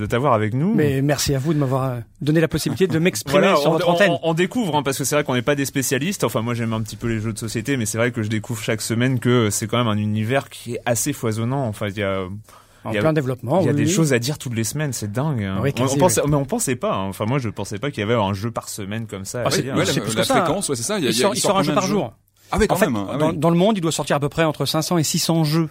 [0.00, 0.74] de t'avoir avec nous.
[0.74, 3.72] Mais merci à vous de m'avoir euh, donné la possibilité de m'exprimer Voilà, sur on,
[3.74, 4.10] votre on- antenne.
[4.10, 6.24] on- on découvre hein, parce que c'est vrai qu'on n'est pas des spécialistes.
[6.24, 8.28] Enfin, moi j'aime un petit peu les jeux de société, mais c'est vrai que je
[8.28, 11.66] découvre chaque semaine que c'est quand même un univers qui est assez foisonnant.
[11.66, 12.24] Enfin, il y a,
[12.88, 13.60] En il y a- plein développement.
[13.60, 13.90] il y a oui, des oui.
[13.92, 14.92] choses à dire toutes les semaines.
[14.92, 15.42] C'est dingue.
[15.44, 15.58] hein.
[15.62, 16.94] Oui, on, quasi, on pensait, mais on pensait pas.
[16.94, 17.06] hein.
[17.08, 19.42] Enfin, moi je pensais pas qu'il y avait un jeu par semaine comme ça.
[19.44, 20.42] Ah, ouais, c'est la, plus la ça.
[20.44, 20.98] fréquence, ouais, c'est ça.
[20.98, 22.12] Il, y a- Il il y a- sort, il sort un jeu par jour.
[22.50, 22.96] Ah oui, quand En fait, même.
[23.10, 23.36] ah dans, oui.
[23.36, 25.68] dans le monde, il doit sortir à peu près entre 500 et 600 jeux.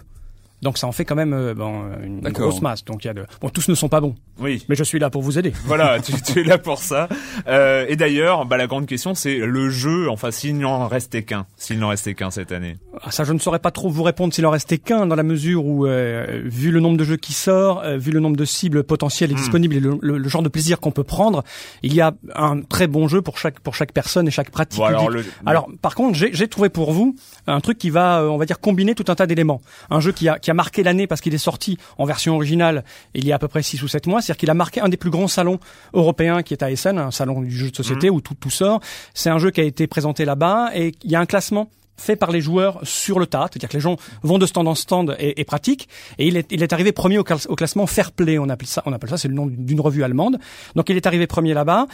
[0.62, 2.84] Donc ça en fait quand même euh, bon, une grosse masse.
[2.84, 3.24] Donc il y a de...
[3.40, 4.64] Bon, tous ne sont pas bons, Oui.
[4.68, 5.52] mais je suis là pour vous aider.
[5.66, 7.08] Voilà, tu, tu es là pour ça.
[7.46, 10.08] Euh, et d'ailleurs, bah, la grande question, c'est le jeu.
[10.10, 12.76] Enfin, s'il n'en restait qu'un, s'il n'en restait qu'un cette année.
[13.02, 15.22] Ah, ça, je ne saurais pas trop vous répondre s'il en restait qu'un, dans la
[15.22, 18.44] mesure où, euh, vu le nombre de jeux qui sort, euh, vu le nombre de
[18.44, 19.38] cibles potentielles et Hmm.
[19.38, 21.44] disponibles et le, le- le genre de plaisir qu'on peut prendre,
[21.82, 24.78] il y a un très bon jeu pour chaque pour chaque personne et chaque pratique.
[24.80, 25.30] Bon, alors, ludique.
[25.44, 27.14] le, Alors, par contre, j'ai j'ai trouvé pour vous
[27.46, 29.60] un truc qui va, euh, on va dire, combiner tout un tas d'éléments.
[29.90, 32.84] Un jeu qui a, qui a marqué l'année parce qu'il est sorti en version originale
[33.14, 34.20] il y a à peu près 6 ou 7 mois.
[34.20, 35.58] C'est-à-dire qu'il a marqué un des plus grands salons
[35.92, 38.80] européens qui est à Essen, un salon du jeu de société où tout, tout sort.
[39.14, 42.16] C'est un jeu qui a été présenté là-bas et il y a un classement fait
[42.16, 45.16] par les joueurs sur le tas, c'est-à-dire que les gens vont de stand en stand
[45.18, 45.88] et, et pratiquent.
[46.18, 48.82] Et il est, il est arrivé premier au, au classement Fair Play, on appelle ça,
[48.86, 50.38] on appelle ça, c'est le nom d'une revue allemande.
[50.76, 51.86] Donc il est arrivé premier là-bas.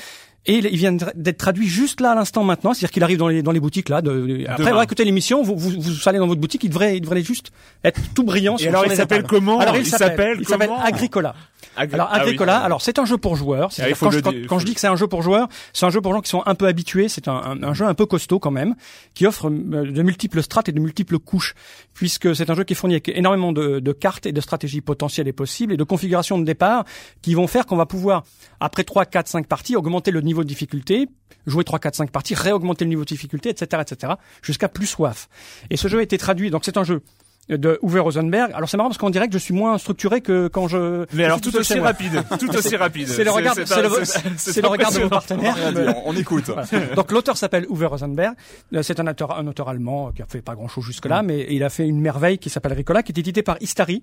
[0.46, 3.42] Et il vient d'être traduit juste là à l'instant maintenant, c'est-à-dire qu'il arrive dans les
[3.42, 4.02] dans les boutiques là.
[4.02, 7.00] De, après avoir écouté l'émission, vous, vous vous allez dans votre boutique, il devrait il
[7.00, 7.50] devrait juste
[7.82, 8.56] être tout brillant.
[8.56, 11.34] Et sur- alors, il s'appelle comment Alors Il s'appelle il s'appelle Agricola.
[11.76, 12.22] Agri- Alors Ah oui.
[12.24, 13.70] Agricola, alors c'est un jeu pour joueurs.
[13.82, 15.90] Ah, quand, je, quand- quand je dis que c'est un jeu pour joueurs, c'est un
[15.90, 17.08] jeu pour gens qui sont un peu habitués.
[17.08, 18.74] C'est un, un- un jeu un peu costaud quand même,
[19.14, 21.54] qui offre euh, de multiples strates et de multiples couches,
[21.94, 24.82] puisque c'est un jeu qui est fourni avec énormément de, de cartes et de stratégies
[24.82, 26.84] potentielles et possibles et de configurations de départ
[27.22, 28.24] qui vont faire qu'on va pouvoir,
[28.60, 31.08] après 3, 4, 5 parties, augmenter le niveau de difficulté,
[31.46, 35.28] jouer 3, 4, 5 parties, réaugmenter le niveau de difficulté, etc., etc., jusqu'à plus soif.
[35.70, 37.02] Et ce jeu a été traduit, donc c'est un jeu
[37.50, 38.52] de Uwe Rosenberg.
[38.54, 41.00] Alors c'est marrant parce qu'en direct, je suis moins structuré que quand je.
[41.12, 43.06] Mais je alors tout aussi rapide, tout aussi rapide.
[43.06, 44.04] C'est le regard, c'est le, un-
[44.38, 45.42] c'est le regard de vos impressionnant.
[45.52, 45.94] partenaires.
[46.06, 46.50] on, on écoute.
[46.96, 48.34] Donc l'auteur s'appelle Uwe Rosenberg.
[48.72, 51.22] Euh, C'est un auteur, un auteur allemand qui a fait pas grand chose jusque là,
[51.22, 54.02] mais il a fait une merveille qui s'appelle Ricola, qui est édité par Istari,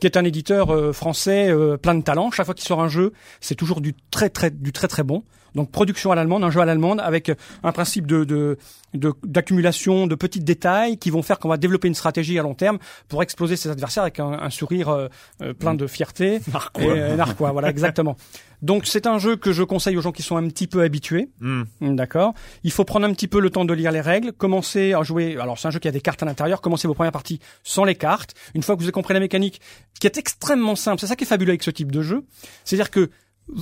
[0.00, 2.32] qui est un éditeur euh, français euh, plein de talent.
[2.32, 5.22] Chaque fois qu'il sort un jeu, c'est toujours du très très du très très bon.
[5.54, 7.30] Donc production à l'allemande, un jeu à l'allemande avec
[7.62, 8.56] un principe de de-
[8.94, 12.54] de- d'accumulation de, petits détails qui vont faire qu'on va développer une stratégie à long
[12.54, 15.08] terme pour exploser ses adversaires avec un, un sourire euh,
[15.42, 16.40] euh, plein de fierté.
[16.52, 16.82] Narquois.
[16.84, 18.16] Et, euh, narquois, voilà exactement.
[18.60, 21.30] Donc c'est un jeu que je conseille aux gens qui sont un petit peu habitués.
[21.40, 21.62] Hmm.
[21.80, 22.34] D'accord.
[22.64, 25.36] Il faut prendre un petit peu le temps de lire les règles, commencer à jouer.
[25.40, 26.60] Alors c'est un jeu qui a des cartes à l'intérieur.
[26.60, 28.34] Commencez vos premières parties sans les cartes.
[28.54, 29.60] Une fois que vous avez compris la mécanique,
[29.98, 31.00] qui est extrêmement simple.
[31.00, 32.24] C'est ça qui est fabuleux avec ce type de jeu.
[32.64, 33.10] C'est-à-dire que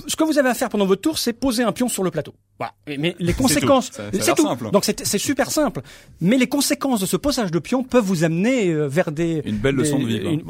[0.07, 2.11] ce que vous avez à faire pendant votre tour, c'est poser un pion sur le
[2.11, 2.35] plateau.
[2.59, 2.75] Voilà.
[2.99, 4.43] Mais les conséquences, c'est tout.
[4.43, 4.71] simple.
[4.71, 5.81] Donc c'est super simple.
[6.21, 9.57] Mais les conséquences de ce posage de pion peuvent vous amener euh, vers des Une
[9.57, 10.43] belle leçon de vie, une-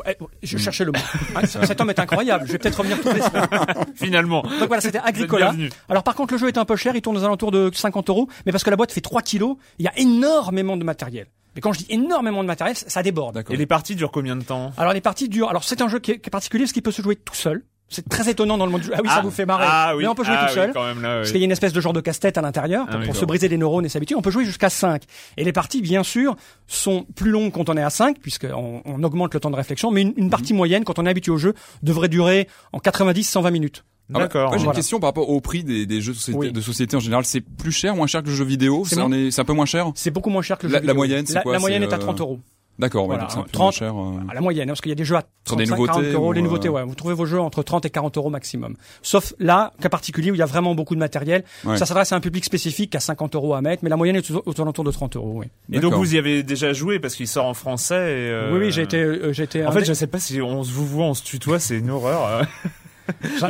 [0.43, 0.99] je cherchais le mot.
[1.35, 2.45] Ah, cet homme est incroyable.
[2.47, 3.47] Je vais peut-être revenir toutes les semaines.
[3.95, 4.43] Finalement.
[4.43, 5.51] Donc voilà, c'était Agricola.
[5.53, 5.71] Bienvenue.
[5.89, 8.11] Alors par contre, le jeu est un peu cher, il tourne aux alentours de 50
[8.11, 11.27] euros, mais parce que la boîte fait 3 kilos, il y a énormément de matériel.
[11.55, 13.43] Mais quand je dis énormément de matériel, ça déborde.
[13.51, 14.71] Et les parties durent combien de temps?
[14.77, 15.49] Alors les parties durent.
[15.51, 17.35] Alors c'est un jeu qui est, qui est particulier parce qu'il peut se jouer tout
[17.35, 17.65] seul.
[17.93, 18.93] C'est très étonnant dans le monde du jeu.
[18.97, 19.67] Ah oui, ça vous fait marrer.
[19.69, 20.05] Ah oui.
[20.05, 20.73] Mais on peut jouer ah tout oui, seul.
[20.73, 21.17] quand même là.
[21.17, 21.33] Parce oui.
[21.33, 23.49] qu'il y a une espèce de genre de casse-tête à l'intérieur Ah pour, se briser
[23.49, 24.15] les neurones et s'habituer.
[24.15, 25.03] On peut jouer jusqu'à 5.
[25.37, 26.37] Et les parties, bien sûr,
[26.69, 29.91] sont plus longues quand on est à 5, puisqu'on on augmente le temps de réflexion.
[29.91, 30.31] Mais une, une Mhm.
[30.31, 33.85] partie moyenne, quand on est habitué au jeu, devrait durer en 90-120 minutes.
[34.09, 34.53] Ah bah, D'accord.
[34.53, 34.71] j'ai Voilà.
[34.71, 36.53] une question par rapport au prix des, des jeux de société, Oui.
[36.53, 37.25] de société en général.
[37.25, 38.85] C'est plus cher, moins cher que le jeu vidéo?
[38.87, 39.91] C'est un peu moins cher?
[39.95, 40.97] C'est beaucoup moins cher que le La- jeu la vidéo.
[40.97, 41.53] moyenne, c'est la, quoi?
[41.53, 42.39] la moyenne est à euh, 30 euros.
[42.81, 43.95] D'accord, ouais, Voilà, donc c'est un peu 30, moins cher.
[43.95, 44.31] euh.
[44.31, 45.93] À la moyenne, hein, parce qu'il y a des jeux à Sur des 35, nouveautés
[46.03, 46.29] 40 euros.
[46.29, 46.85] ou, Les nouveautés, euh, ouais.
[46.85, 48.75] Vous trouvez vos jeux entre 30 et 40 euros maximum.
[49.03, 51.45] Sauf là, cas particulier où il y a vraiment beaucoup de matériel.
[51.65, 51.77] Ouais.
[51.77, 54.31] Ça s'adresse à un public spécifique à 50 euros à mettre, mais la moyenne est
[54.31, 55.47] aux, aux alentours de 30 euros, oui.
[55.73, 57.95] Et donc vous y avez déjà joué parce qu'il sort en français.
[57.97, 59.65] Et, euh, Oui, oui, j'ai été, euh, j'ai été.
[59.65, 61.59] En un fait, des- je sais pas si on se vous voit, on se tutoie,
[61.59, 62.47] c'est une horreur.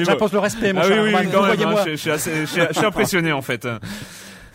[0.04, 1.68] j'impose le respect, mon Ah oui, cher oui, oui, quand même.
[1.68, 3.68] hein, je, je suis assez, je suis, je suis impressionné en fait.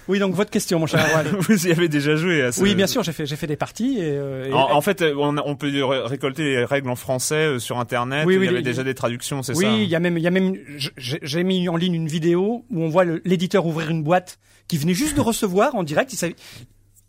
[0.08, 1.04] Oui, donc votre question, mon cher.
[1.40, 2.62] Vous y avez déjà joué à ce...
[2.62, 5.02] Oui, bien sûr, j'ai fait, j'ai fait des parties et, euh, et- En, en fait,
[5.02, 8.26] euh, on, on peut ré- récolter les règles en français euh, sur Internet.
[8.28, 10.18] Oui, il oui, y avait déjà des traductions, c'est oui, ça il y a même,
[10.18, 10.56] il y a même,
[10.98, 14.38] j'ai mis en ligne une vidéo où on voit l'éditeur ouvrir une boîte
[14.68, 16.14] qui venait juste de recevoir en direct.
[16.14, 16.36] Il,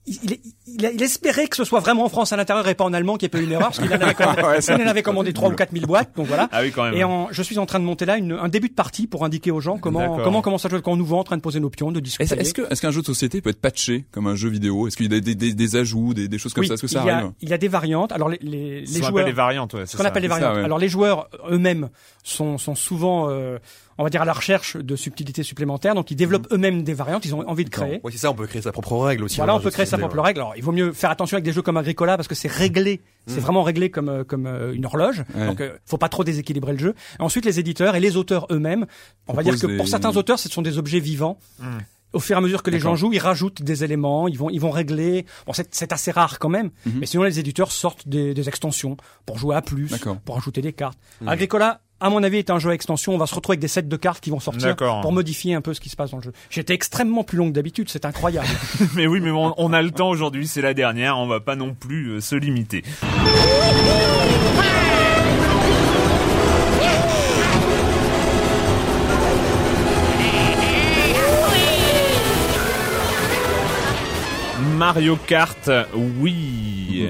[0.07, 2.85] il, il, il- il espérait que ce soit vraiment en France à l'intérieur et pas
[2.85, 4.61] en allemand, qu'il n'y ait pas eu une erreur, parce qu'il en avait commandé, Ouais,
[4.61, 6.49] ça- il en avait commandé trois ou quatre mille boîtes, donc voilà.
[6.53, 6.95] Ah oui, quand même.
[6.95, 9.25] Et en, je suis en train de monter là une, un début de partie pour
[9.25, 11.43] indiquer aux gens comment comment commence à jouer quand on nous voit en train de
[11.43, 12.35] poser nos pions, de discuter.
[12.39, 14.87] est-ce que est-ce qu'un jeu de société peut être patché comme un jeu vidéo?
[14.87, 16.75] Est-ce qu'il y a des, des, des ajouts, des, des choses comme Oui, ça?
[16.75, 17.33] Est-ce que ça il y a, arrive?
[17.41, 18.13] il y a des variantes.
[18.13, 20.29] Alors les, les, Ce les qu'on appelle joueurs, les variantes, ouais, ce qu'on appelle les
[20.29, 20.57] ça, variantes.
[20.59, 20.65] ouais.
[20.65, 21.89] Alors les joueurs eux-mêmes
[22.23, 23.59] sont, sont souvent, euh,
[23.99, 27.25] on va dire, à la recherche de subtilités supplémentaires, donc ils développent eux-mêmes des variantes.
[27.25, 28.01] Ils ont envie de créer.
[28.03, 29.37] Ouais, c'est ça, on peut créer sa propre règle aussi.
[29.37, 30.41] Voilà, dans on peut créer sa propre règle.
[30.41, 33.01] Alors, il vaut mieux faire attention avec des jeux comme Agricola parce que c'est réglé.
[33.27, 33.33] Mmh.
[33.33, 35.25] C'est vraiment réglé comme euh, comme euh, une horloge.
[35.35, 35.47] Ouais.
[35.47, 36.95] Donc, euh, faut pas trop déséquilibrer le jeu.
[37.19, 38.87] Et ensuite, les éditeurs et les auteurs eux-mêmes,
[39.29, 41.39] on va dire que pour certains auteurs, ce sont des objets vivants.
[41.59, 41.79] Mmh.
[42.13, 44.49] Au fur et à mesure que les gens jouent, ils rajoutent des éléments, ils vont
[44.49, 45.27] ils vont régler.
[45.47, 46.71] Bon, c'est assez rare quand même.
[46.87, 46.95] Mhm.
[47.01, 49.91] Mais sinon, les éditeurs sortent des, des extensions pour jouer à plus,
[50.25, 50.99] pour ajouter des cartes.
[51.27, 51.81] Agricola.
[51.99, 53.15] À mon avis, est un jeu à extension.
[53.15, 55.63] On va se retrouver avec des sets de cartes qui vont sortir pour modifier un
[55.63, 56.33] peu ce qui se passe dans le jeu.
[56.51, 57.89] J'étais extrêmement plus long que d'habitude.
[57.89, 58.49] C'est incroyable.
[58.95, 61.57] Mais oui, mais on, on a le temps aujourd'hui, c'est la dernière, on va pas
[61.57, 62.83] non plus euh, se limiter.
[74.77, 75.71] Mario Kart,
[76.21, 77.05] oui.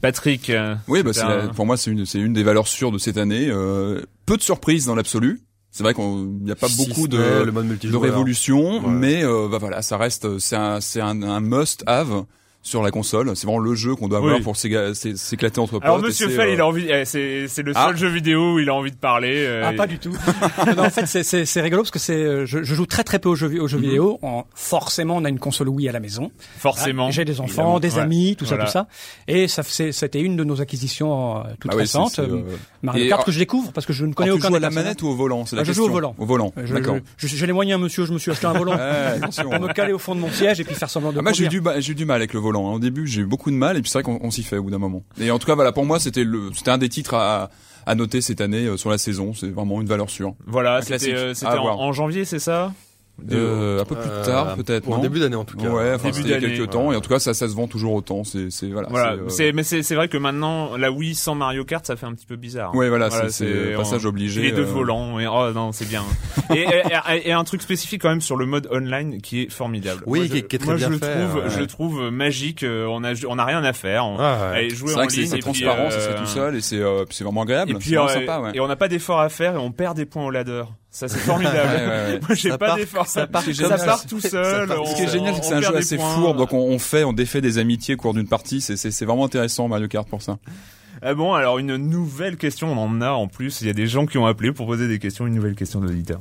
[0.00, 0.50] Patrick.
[0.50, 2.98] euh, Oui, bah un- la- pour moi c'est une c'est une des valeurs sûres de
[2.98, 3.48] cette année.
[3.48, 5.40] Euh, peu de surprises dans l'absolu.
[5.70, 8.90] C'est vrai qu'il n'y a pas Si beaucoup de le mode de révolution, Ouais.
[8.92, 12.24] mais euh, bah voilà, ça reste c'est un c'est un, un must have
[12.62, 13.32] sur la console.
[13.34, 14.40] C'est vraiment le jeu qu'on doit avoir Oui.
[14.42, 15.82] pour s'éclater entre potes.
[15.84, 17.88] Alors Monsieur Fell, euh, il a envie, eh, c'est le Ah.
[17.88, 19.44] seul jeu vidéo où il a envie de parler.
[19.46, 20.12] euh, Ah, pas du tout.
[20.76, 23.28] Non, en fait, c'est- rigolo parce que c'est, euh, je, je joue très très peu
[23.28, 23.84] aux jeux, vi- aux jeux Mhm.
[23.84, 24.18] vidéo.
[24.22, 26.30] En, forcément, on a une console Wii à la maison.
[26.58, 27.06] Forcément.
[27.08, 27.80] Ah, J'ai des enfants, Évidemment.
[27.80, 28.00] des Ouais.
[28.00, 28.66] amis, tout Voilà.
[28.66, 28.88] ça, tout
[29.26, 29.32] ça.
[29.32, 31.84] Et ça, c'était une de nos acquisitions euh, toutes bah oui,
[32.18, 32.42] euh,
[32.82, 34.60] Mario Kart que je découvre parce que je ne connais alors, tu aucun joues à
[34.60, 36.14] la manette ou au volant C'est la Ah, je joue au volant.
[36.18, 36.52] Au volant.
[36.62, 36.96] Je- D'accord.
[37.18, 38.04] J'ai les moyens, monsieur.
[38.06, 40.64] Je me suis acheté un volant pour me caler au fond de mon siège et
[40.64, 42.51] puis faire semblant de Ah, moi j'ai du mal avec le volant.
[42.60, 42.74] Hein.
[42.74, 44.58] Au début j'ai eu beaucoup de mal et puis c'est vrai qu'on on s'y fait
[44.58, 45.02] au bout d'un moment.
[45.20, 47.50] Et en tout cas voilà pour moi c'était le c'était un des titres à
[47.86, 49.34] à noter cette année euh, sur la saison.
[49.34, 50.34] C'est vraiment une valeur sûre.
[50.46, 51.80] Voilà, c'était euh, À c'était en, voir.
[51.80, 52.72] en janvier, c'est ça?
[53.30, 54.84] Euh, un peu plus Euh, tard peut-être.
[54.84, 55.68] Pour non le début d'année en tout cas.
[55.68, 56.54] Ouais, enfin Début c'était il y a d'année.
[56.56, 58.24] quelques temps et en tout cas ça ça se vend toujours autant.
[58.24, 58.88] C'est c'est voilà.
[58.90, 61.86] Voilà, c'est, euh, c'est mais c'est c'est vrai que maintenant la Wii sans Mario Kart,
[61.86, 62.74] ça fait un petit peu bizarre.
[62.74, 64.64] Ouais, voilà, c'est- c'est passage obligé, Les deux euh.
[64.64, 66.02] volants, et, oh non, c'est bien.
[66.54, 66.66] et, et,
[67.14, 70.02] et- et un truc spécifique quand même sur le mode online qui est formidable.
[70.06, 71.50] Oui, Moi, qui est- je- qui est très moi, bien je le fait, trouve, ouais.
[71.50, 72.62] je le trouve magique.
[72.62, 74.06] euh, On a on a rien à faire.
[74.06, 74.56] On, Ah, ouais.
[74.58, 76.26] allez jouer C'est en vrai que c'est ligne c'est transparent, ça se fait euh, tout
[76.26, 77.70] seul et c'est euh, c'est vraiment agréable.
[77.70, 78.50] Et C'est puis vraiment euh, sympa, ouais.
[78.54, 80.62] et on n'a pas d'effort à faire et on perd des points au ladder.
[80.94, 81.56] Ça c'est formidable.
[81.72, 82.20] Ouais, ouais, ouais.
[82.20, 83.06] Moi j'ai Ça pas part- d'effort.
[83.06, 83.84] ça part ça génial.
[83.84, 84.68] part tout seul.
[84.68, 86.14] part- on- Ce qui est génial, c'est que c'est un jeu assez points.
[86.14, 88.60] fourbe, donc on, on fait, on défait des amitiés au cours d'une partie.
[88.60, 90.36] C'est vraiment intéressant Mario Kart pour ça.
[91.00, 93.62] Ah bon, alors une nouvelle question, on en a en plus.
[93.62, 95.80] Il y a des gens qui ont appelé pour poser des questions, une nouvelle question
[95.80, 96.20] d'auditeur.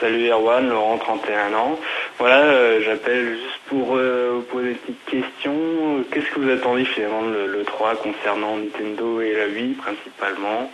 [0.00, 1.76] Salut Erwan, Laurent, 31 ans.
[2.20, 6.04] Voilà, euh, j'appelle juste pour euh, vous poser une petite question.
[6.12, 10.70] Qu'est-ce que vous attendez finalement de le, le 3 concernant Nintendo et la Wii principalement?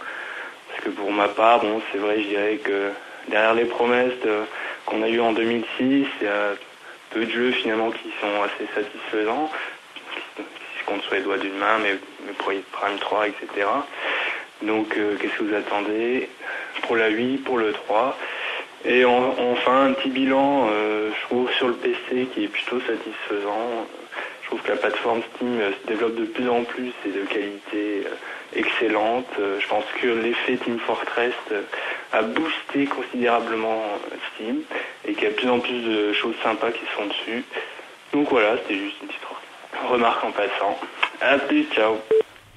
[0.68, 2.90] Parce que pour ma part, bon, c'est vrai, je dirais que
[3.28, 4.12] derrière les promesses
[4.87, 6.54] qu'on a eues en 2006, il y a
[7.10, 9.50] peu de jeux finalement qui sont assez satisfaisants.
[10.37, 10.42] Si
[10.80, 13.66] je compte sur les doigts d'une main, mais, mais pour Prime 3, etc.
[14.62, 16.28] Donc, euh, qu'est-ce que vous attendez?
[16.82, 18.16] Pour la Wii, pour le 3
[18.87, 22.80] et en- enfin, un petit bilan, euh, je trouve, sur le PC qui est plutôt
[22.80, 23.87] satisfaisant.
[24.42, 27.24] Je trouve que la plateforme Steam euh, se développe de plus en plus et de
[27.24, 28.04] qualité
[28.56, 29.26] excellente.
[29.38, 31.62] Euh, je pense que l'effet Team Fortress euh,
[32.12, 34.62] a boosté considérablement euh, Steam
[35.06, 37.44] et qu'il y a de plus en plus de choses sympas qui sont dessus.
[38.12, 39.20] Donc voilà, c'était juste une petite
[39.90, 40.78] remarque en passant.
[41.20, 41.98] À plus, ciao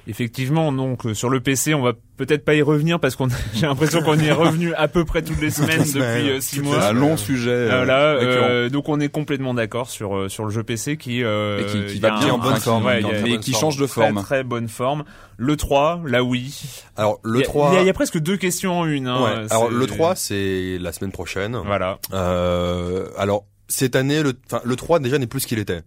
[0.09, 3.67] Effectivement, donc euh, sur le PC, on va peut-être pas y revenir parce qu'on j'ai
[3.67, 6.79] l'impression qu'on y est revenu à peu près toutes les semaines depuis euh, six mois.
[6.79, 7.49] C'est un long sujet.
[7.51, 11.59] euh, euh, donc on est complètement d'accord sur euh, sur le jeu PC qui euh,
[11.59, 13.01] Et qui- va bien en bonne forme, ouais,
[13.41, 14.21] qui a change de forme.
[14.23, 15.03] très bonne forme.
[15.39, 16.53] Le 3, la Wii.
[16.95, 18.79] Alors Il le y a- 3 il y, a, il y a presque deux questions
[18.79, 19.07] en une.
[19.07, 19.45] Hein, Ouais.
[19.51, 21.57] Alors le 3 c'est la semaine prochaine.
[21.65, 21.99] Voilà.
[22.13, 25.81] Euh, alors cette année le enfin le 3 déjà n'est plus ce qu'il était.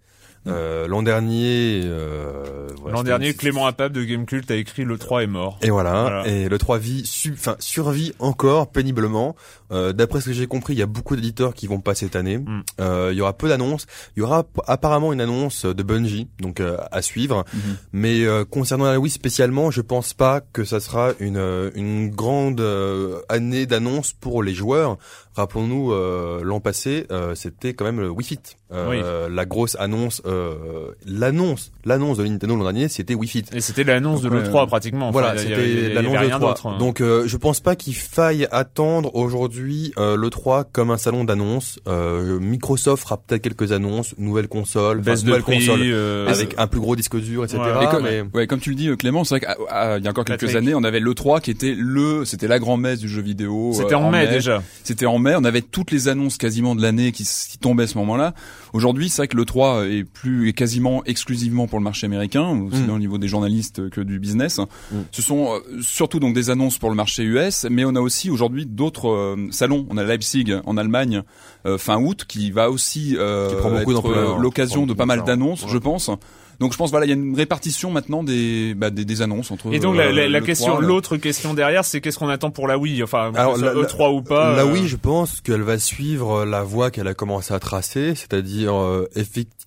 [0.47, 5.23] Euh, l'an dernier euh, voilà, L'an dernier, Clément Apap de Gamecult a écrit le 3
[5.23, 5.59] est mort.
[5.63, 6.27] Et voilà, Voilà.
[6.29, 9.37] et le 3 vit, su- enfin survit encore péniblement.
[9.73, 12.17] Euh, D'après ce que j'ai compris, il y a beaucoup d'éditeurs qui vont pas cette
[12.17, 12.39] année.
[12.39, 12.63] Mm.
[12.81, 13.87] Euh, il y aura peu d'annonces.
[14.17, 17.45] Il y aura apparemment une annonce de Bungie, donc euh, à suivre.
[17.53, 17.77] Mhm.
[17.93, 22.11] Mais euh, concernant la Wii spécialement, je pense pas que ça sera une euh, une
[22.11, 24.97] grande euh, année d'annonces pour les joueurs.
[25.37, 28.41] Rappelons-nous, euh, l'an passé, euh, c'était quand même le Wii Fit.
[28.73, 33.45] Euh, La grosse annonce, euh, l'annonce, l'annonce de Nintendo l'an dernier, c'était Wii Fit.
[33.53, 35.09] Et c'était l'annonce de Ouais, l'E3 pratiquement.
[35.09, 36.41] Enfin, Voilà, c'était l'annonce de rien l'E3.
[36.41, 36.79] d'autre, hein.
[36.79, 39.60] Donc euh, je pense pas qu'il faille attendre aujourd'hui
[39.99, 41.79] euh, l'E3 comme un salon d'annonces.
[41.87, 45.59] Euh, Microsoft fera peut-être quelques annonces, nouvelles consoles, enfin, baisse de nouvelles prix.
[45.59, 47.59] consoles euh, avec un plus gros disque dur, etc.
[47.61, 47.85] Ouais.
[47.85, 50.25] Et comme, mais- ouais, comme tu le dis, Clément, c'est vrai qu'il y a encore
[50.25, 50.57] quelques Patrick.
[50.57, 53.73] années, on avait le 3 qui était le, c'était la grand-messe du jeu vidéo.
[53.75, 54.63] C'était euh, en mai déjà.
[54.85, 55.35] C'était en mai.
[55.37, 58.35] On avait toutes les annonces quasiment de l'année qui, qui tombaient à ce moment-là.
[58.73, 62.49] Aujourd'hui, c'est vrai que le 3 est plus, est quasiment exclusivement pour le marché américain,
[62.67, 62.85] aussi Mm.
[62.87, 64.59] bien au niveau des journalistes que du business.
[64.59, 64.97] Mm.
[65.11, 68.31] Ce sont euh, surtout donc des annonces pour le marché US, mais on a aussi
[68.31, 69.87] aujourd'hui d'autres euh, salons.
[69.91, 71.23] On a Leipzig en Allemagne
[71.67, 75.71] euh, fin août qui va aussi euh, être, l'occasion de pas mal d'annonces, Ouais.
[75.73, 76.11] je pense.
[76.61, 79.51] Donc je pense voilà, il y a une répartition maintenant des bah, des, des annonces
[79.51, 82.19] entre Et donc la, euh, la- la le question, 3, l'autre question derrière, c'est qu'est-ce
[82.19, 83.03] qu'on attend pour la Wii?
[83.03, 84.55] Enfin, Alors, que ce soit la- la- E3 ou pas.
[84.57, 88.15] Là euh, oui, je pense qu'elle va suivre la voie qu'elle a commencé à tracer,
[88.15, 89.09] c'est-à-dire euh,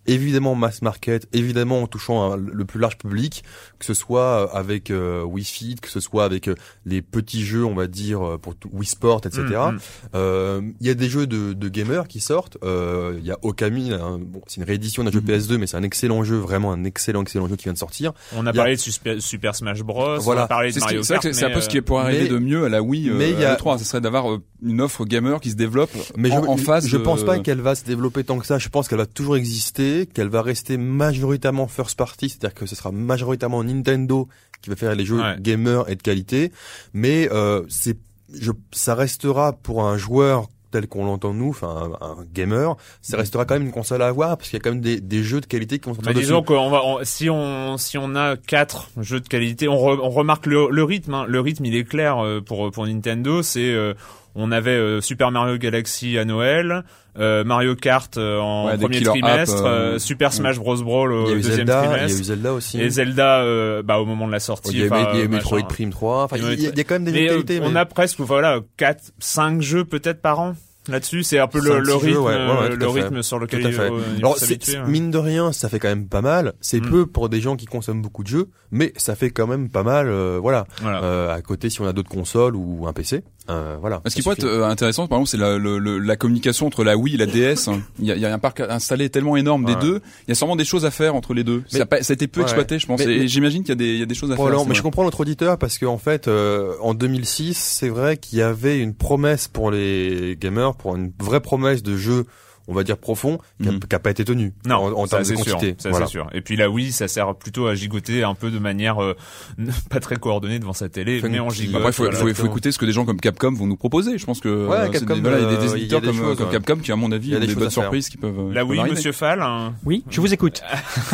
[0.06, 3.44] évidemment mass market, évidemment en touchant le plus large public,
[3.80, 7.44] que ce soit euh, avec euh, Wii Fit, que ce soit avec euh, les petits
[7.44, 9.42] jeux, on va dire euh, pour Wii Sport, etc.
[9.44, 9.80] Mm, mm.
[10.16, 12.58] Euh, Il y a des jeux de, de gamers qui sortent.
[12.64, 15.28] Euh, Il y a Okami, hein, bon, c'est une réédition d'un jeu Mhm.
[15.28, 18.14] PS2, mais c'est un excellent jeu, vraiment un excellent excellent jeu qui vient de sortir.
[18.36, 20.20] On a parlé de Super, Super Smash Bros.
[20.20, 20.42] Voilà.
[20.42, 21.22] On a parlé de Mario Kart.
[21.24, 23.10] que c'est un peu ce qui est pour mais- arriver de mieux à la Wii
[23.10, 23.78] euh, mais il y a- à l'E3.
[23.80, 26.88] Ce serait d'avoir euh, une offre gamer qui se développe Mais je, en, en face.
[26.88, 28.58] je de- pense pas qu'elle va se développer tant que ça.
[28.58, 32.76] Je pense qu'elle va toujours exister, qu'elle va rester majoritairement first party, c'est-à-dire que ce
[32.76, 34.28] sera majoritairement Nintendo
[34.62, 35.36] qui va faire les jeux Ouais.
[35.40, 36.52] gamer et de qualité.
[36.94, 37.98] Mais euh, c'est,
[38.34, 43.16] je, ça restera pour un joueur tel qu'on l'entend nous, enfin un, un gamer, ça
[43.18, 45.24] restera quand même une console à avoir parce qu'il y a quand même des, des
[45.24, 46.26] jeux de qualité qui vont sortir dessus.
[46.26, 50.00] disons qu'on va, on- si on si on a quatre jeux de qualité, on, re-
[50.02, 51.14] on remarque le, le rythme.
[51.14, 51.26] hein.
[51.28, 53.42] Le rythme, il est clair euh, pour pour Nintendo.
[53.42, 53.94] C'est euh,
[54.36, 56.84] on avait euh, Super Mario Galaxy à Noël,
[57.20, 61.14] euh, Mario Kart euh, en Ouais, premier trimestre, apps, euh, euh, Super Smash Bros Brawl
[61.14, 62.20] au deuxième Zelda, il y a trimestre.
[62.20, 62.82] eu Zelda aussi.
[62.82, 64.72] Et Zelda, euh, bah, au moment de la sortie.
[64.74, 65.28] il y a eu, machin.
[65.30, 66.24] Metroid Prime 3.
[66.24, 68.20] Enfin, il y, a- il y a quand même des Mais, euh, on a presque
[68.22, 70.56] voilà quatre, cinq jeux peut-être par an
[70.90, 71.24] là-dessus.
[71.24, 73.72] C'est un peu le, rythme, jeux, ouais, ouais, ouais, tout le rythme sur lequel il
[73.74, 73.82] faut
[74.18, 74.84] Alors, hein.
[74.88, 76.54] mine de rien, ça fait quand même pas mal.
[76.60, 76.90] C'est Mm.
[76.90, 79.84] peu pour des gens qui consomment beaucoup de jeux, mais ça fait quand même pas
[79.84, 80.08] mal.
[80.10, 80.66] euh, voilà.
[80.82, 81.04] Voilà.
[81.04, 84.02] Euh, à côté, si on a d'autres consoles ou un PC, euh, voilà.
[84.08, 84.54] Ce qui ça pourrait être suffit.
[84.54, 87.68] euh, intéressant, par exemple, c'est la, la communication entre la Wii et la DS.
[87.68, 87.82] hein.
[88.00, 89.82] Il y a, il y a un parc installé tellement énorme des Ouais.
[89.82, 90.02] deux.
[90.28, 91.64] Il y a sûrement des choses à faire entre les deux.
[91.72, 92.46] Mais- ça, a pas- ça a été peu Ouais.
[92.46, 93.00] exploité, je pense.
[93.06, 94.66] Mais- et j'imagine qu'il y a des, il y a des choses à faire.
[94.66, 98.42] mais je comprends notre auditeur parce qu'en fait, euh, en 2006, c'est vrai qu'il y
[98.42, 102.26] avait une promesse pour les gamers, pour une vraie promesse de jeu,
[102.68, 105.28] on va dire profond, qui n'a pas été tenue Non, en, en ça, termes de
[105.38, 105.76] c'est sûr, quantité.
[105.80, 106.06] ça Voilà.
[106.06, 106.28] c'est sûr.
[106.34, 109.16] Et puis là, oui, ça sert plutôt à gigoter un peu de manière euh,
[109.90, 111.32] pas très coordonnée devant sa télé, Funky.
[111.34, 111.76] mais on Bah, gigote.
[111.78, 112.18] Après, il faut, voilà.
[112.20, 114.18] faut- faut écouter ce que des gens comme Capcom vont nous proposer.
[114.18, 116.08] Je pense que Ouais, euh, Capcom, des, voilà, il y a des, euh, éditeurs des
[116.08, 116.54] comme, choses, comme ouais.
[116.54, 118.38] Capcom qui, à mon avis, Il y a des des choses bonnes surprises qui peuvent.
[118.40, 118.80] euh, Là, oui.
[118.90, 119.42] Monsieur Fall.
[119.42, 119.74] hein.
[119.86, 120.62] Oui, je vous écoute.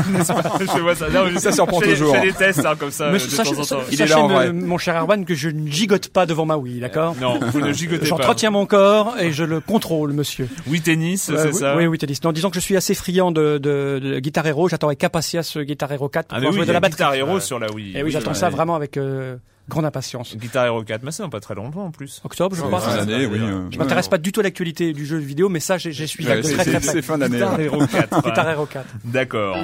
[0.75, 1.09] Je vois ça.
[1.09, 2.13] Non, je- Ça surprend toujours.
[2.15, 3.81] Je fais des tests hein, comme ça Monsieur, de sachez, temps en temps.
[3.91, 4.51] Il est là en vrai.
[4.53, 7.15] mon cher Erwan, que je ne gigote pas devant ma Wii, d'accord?
[7.19, 8.05] Non, vous ne gigotez pas.
[8.05, 10.47] J'entretiens mon corps et je le contrôle, monsieur.
[10.67, 11.75] Oui, tennis, Euh, c'est oui, ça.
[11.77, 12.23] Oui, oui, tennis.
[12.23, 14.67] Non, disons que je suis assez friand de, de, de Guitar Hero.
[14.69, 16.73] J'attends avec impatience euh, Guitar Hero 4 pour Ah mais pouvoir oui, jouer de y
[16.73, 16.95] la batterie.
[16.97, 17.97] Guitar Hero sur la Wii.
[17.97, 18.35] Et oui, j'attends ouais.
[18.37, 19.37] ça vraiment avec euh,
[19.67, 20.35] grande impatience.
[20.35, 22.21] Guitar Hero 4, mais c'est pas très longtemps en plus.
[22.23, 22.79] Octobre, je crois.
[22.79, 23.39] fin d'année, oui.
[23.41, 26.07] euh, Je m'intéresse pas du tout à l'actualité du jeu vidéo, mais ça, j'ai- j'y
[26.07, 26.81] suis Ouais, très c'est- très c'est- près.
[26.81, 27.37] C'est fin d'année.
[27.37, 27.59] Guitar.
[27.59, 28.21] Hero 4.
[28.23, 28.49] Guitar.
[28.49, 28.85] Hero 4.
[29.05, 29.57] D'accord.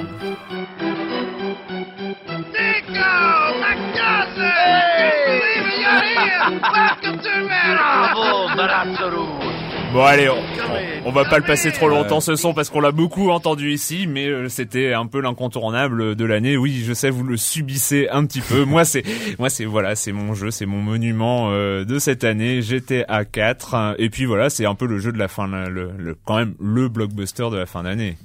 [9.96, 12.92] Bon allez, on, on va pas le passer trop longtemps ce son parce qu'on l'a
[12.92, 16.58] beaucoup entendu ici, mais euh, c'était un peu l'incontournable de l'année.
[16.58, 18.64] Oui, je sais, vous le subissez un petit peu.
[18.66, 19.02] moi c'est,
[19.38, 23.94] moi c'est voilà, c'est mon jeu, c'est mon monument euh, de cette année, GTA 4.
[23.98, 26.54] Et puis voilà, c'est un peu le jeu de la fin, le, le- quand même
[26.60, 28.18] le blockbuster de la fin d'année.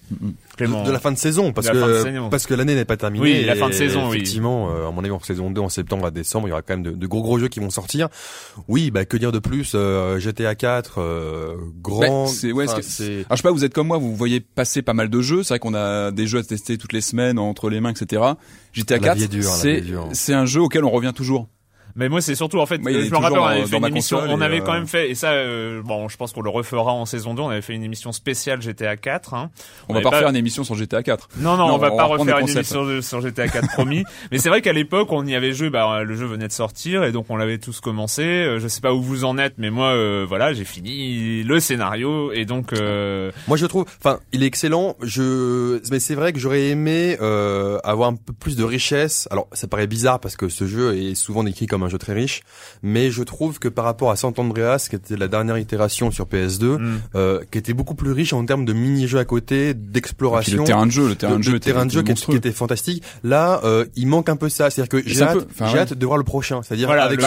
[0.57, 0.83] Clément.
[0.83, 2.29] De, la fin de saison, parce De que saison.
[2.29, 3.23] parce que l'année n'est pas terminée.
[3.23, 4.17] Oui, la fin de saison, oui.
[4.17, 6.63] Effectivement, euh, à mon avis, en saison 2, en septembre à décembre, il y aura
[6.63, 8.09] quand même de, de gros gros jeux qui vont sortir.
[8.67, 12.25] Oui, bah que dire de plus euh, GTA 4, euh, grand.
[12.25, 14.15] Bah, c'est- ouais, enfin, c'est- c'est Alors je sais pas, vous êtes comme moi, vous
[14.15, 15.43] voyez passer pas mal de jeux.
[15.43, 18.21] C'est vrai qu'on a des jeux à tester toutes les semaines entre les mains, etc.
[18.73, 19.81] GTA La 4, vie est dure, la c'est
[20.13, 21.47] c'est un jeu auquel on revient toujours.
[21.95, 23.85] Mais moi, c'est surtout en fait, Moi, est je me rappelle, on avait fait une
[23.85, 26.49] émission, on avait euh, quand même fait, et ça, euh, bon, je pense qu'on le
[26.49, 27.41] refera en saison 2.
[27.41, 29.33] On avait fait une émission spéciale GTA 4.
[29.33, 29.49] Hein.
[29.89, 31.29] On va avait pas refaire une émission sur GTA 4.
[31.37, 33.47] Non, non, Non, on va on pas va reprendre refaire une émission de- sur GTA
[33.47, 34.03] 4 promis.
[34.31, 35.69] Mais c'est vrai qu'à l'époque, on y avait joué.
[35.69, 38.23] Bah, le jeu venait de sortir et donc on l'avait tous commencé.
[38.23, 41.59] Euh, Je sais pas où vous en êtes, mais moi, euh, voilà, j'ai fini le
[41.59, 42.73] scénario et donc.
[42.73, 44.95] Euh, Moi, je trouve, enfin, il est excellent.
[45.01, 49.27] Je, mais c'est vrai que j'aurais aimé euh, avoir un peu plus de richesse.
[49.31, 52.13] Alors, ça paraît bizarre parce que ce jeu est souvent décrit comme un jeu très
[52.13, 52.41] riche,
[52.83, 56.25] mais je trouve que par rapport à San Andreas, qui était la dernière itération sur
[56.25, 56.99] PS2, hmm.
[57.15, 60.59] euh, qui était beaucoup plus riche en termes de mini-jeux à côté, d'exploration.
[60.59, 62.51] le terrain de jeu, le terrain de jeu, le terrain de jeu qui, qui était
[62.51, 63.03] fantastique.
[63.23, 64.69] Là, euh, il manque un peu ça.
[64.69, 65.77] C'est-à-dire que j'ai hâte, peu- ouais.
[65.79, 66.61] hâte de voir le prochain.
[66.63, 67.19] C'est-à-dire Voilà, avec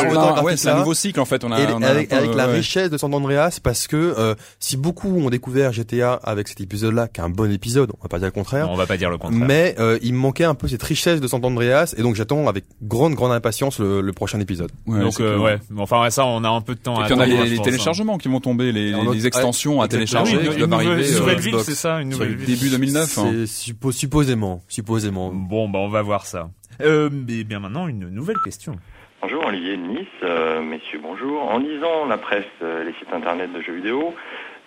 [0.42, 1.44] ouais, c'est un nouveau cycle en fait.
[1.44, 2.54] On a, et on a avec, peu- avec la ouais.
[2.54, 7.08] richesse de San Andreas parce que euh, si beaucoup ont découvert GTA avec cet épisode-là,
[7.08, 9.10] qui est un bon épisode, on va pas dire le contraire, on va pas dire
[9.10, 9.46] le contraire.
[9.46, 12.48] mais euh, il me manquait un peu cette richesse de San Andreas et donc j'attends
[12.48, 14.43] avec grande grande impatience le, le prochain épisode.
[14.86, 17.00] Ouais, donc euh, ouais, Mais enfin ouais, ça, on a un peu de temps.
[17.00, 20.48] Et à puis on a les, téléchargements qui vont tomber, les, extensions à télécharger oui,
[20.48, 21.64] qui une, doivent arriver une euh, nouvelle ville, Xbox.
[21.64, 22.58] c'est ça, une nouvelle ville.
[22.58, 23.18] début 2009.
[23.18, 23.32] hein.
[23.46, 25.30] Suppo- supposément, supposément.
[25.32, 26.50] Bon, bah on va voir ça.
[26.80, 28.76] Euh, et bien maintenant, une nouvelle question.
[29.22, 30.06] Bonjour, Olivier de Nice.
[30.22, 31.50] Euh, messieurs, bonjour.
[31.50, 34.14] En lisant la presse, euh, les sites internet de jeux vidéo,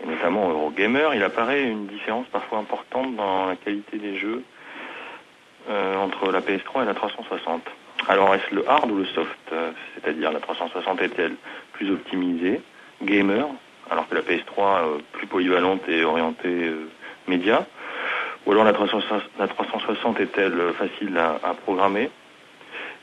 [0.04, 4.44] et notamment Eurogamer, il apparaît une différence parfois importante dans la qualité des jeux
[5.70, 7.62] euh, entre la PS3 et la 360.
[8.08, 11.36] Alors, est-ce le hard ou le soft Euh, C'est-à-dire, la 360 est-elle
[11.74, 12.62] plus optimisée,
[13.02, 13.48] gamer,
[13.90, 16.90] alors que la PS3 euh, plus polyvalente et orientée euh,
[17.28, 17.66] média
[18.46, 22.10] Ou alors la 360, la 360 est-elle facile à programmer?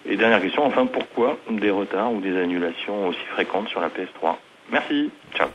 [0.07, 4.37] Et dernière question, enfin, pourquoi des retards ou des annulations aussi fréquentes sur la PS3
[4.71, 5.49] Merci, ciao.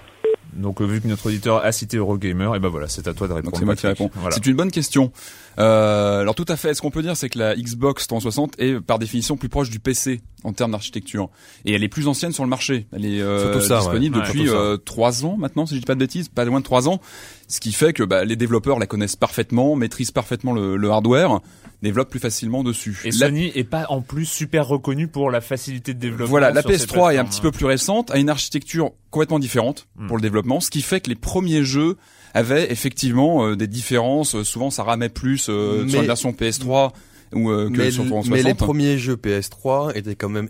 [0.60, 3.28] Donc euh, vu que notre auditeur a cité Eurogamer, et ben voilà, c'est à toi
[3.28, 3.52] de répondre.
[3.52, 4.12] Donc c'est moi qui réponds.
[4.16, 4.36] Voilà.
[4.36, 5.12] C'est une bonne question.
[5.58, 6.74] Euh, alors tout à fait.
[6.74, 9.80] Ce qu'on peut dire, c'est que la Xbox 360 est par définition plus proche du
[9.80, 11.30] PC en termes d'architecture,
[11.66, 12.88] et elle est plus ancienne sur le marché.
[12.94, 14.26] Elle est euh, ça, disponible ouais.
[14.26, 14.66] depuis Ouais, surtout ça.
[14.66, 17.02] euh, trois ans maintenant, si je dis pas de bêtises, pas loin de trois ans.
[17.52, 21.40] Ce qui fait que bah, les développeurs la connaissent parfaitement, maîtrisent parfaitement le, le hardware,
[21.82, 23.02] développent plus facilement dessus.
[23.06, 26.28] Et La- Sony est pas en plus super reconnu pour la facilité de développement.
[26.30, 29.40] Voilà, la sur ces PS3 est un petit peu plus récente, a une architecture complètement
[29.40, 30.08] différente Hmm.
[30.08, 31.98] pour le développement, ce qui fait que les premiers jeux
[32.36, 34.36] avaient effectivement euh, des différences.
[34.36, 36.92] Euh, Souvent, ça ramait plus euh, sur Mais- la version PS3
[37.34, 38.30] ou euh, que mais, sur l- 360.
[38.32, 40.50] mais les premiers jeux PS3 étaient quand même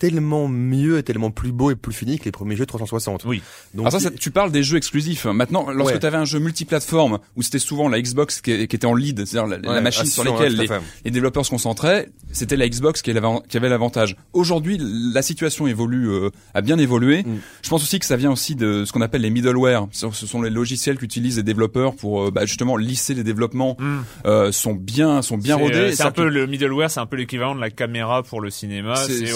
[0.00, 3.24] tellement mieux et tellement plus beaux et plus finis que les premiers jeux 360.
[3.26, 3.42] Oui.
[3.74, 5.26] Donc Alors ça, ça- tu parles des jeux exclusifs.
[5.26, 6.00] Maintenant, lorsque Ouais.
[6.00, 9.24] tu avais un jeu multiplateforme où c'était souvent la Xbox qui, qui était en lead,
[9.26, 10.66] c'est-à-dire la, machine ah, sur laquelle ouais,
[11.04, 14.16] les, développeurs se concentraient, c'était la Xbox qui avait, qui avait l'avantage.
[14.32, 17.22] Aujourd'hui, la situation évolue, euh, a bien évolué.
[17.22, 17.38] Mm.
[17.62, 19.86] Je pense aussi que ça vient aussi de ce qu'on appelle les middleware.
[19.92, 23.76] Ce sont les logiciels qu'utilisent les développeurs pour euh, bah, justement lisser les développements.
[23.78, 23.98] Mm.
[24.26, 25.74] Euh, sont bien, sont bien C'est, rodés.
[25.76, 28.48] euh, C'est un peu le middleware, c'est un peu l'équivalent de la caméra pour le
[28.50, 28.96] cinéma.
[28.96, 29.26] C'est-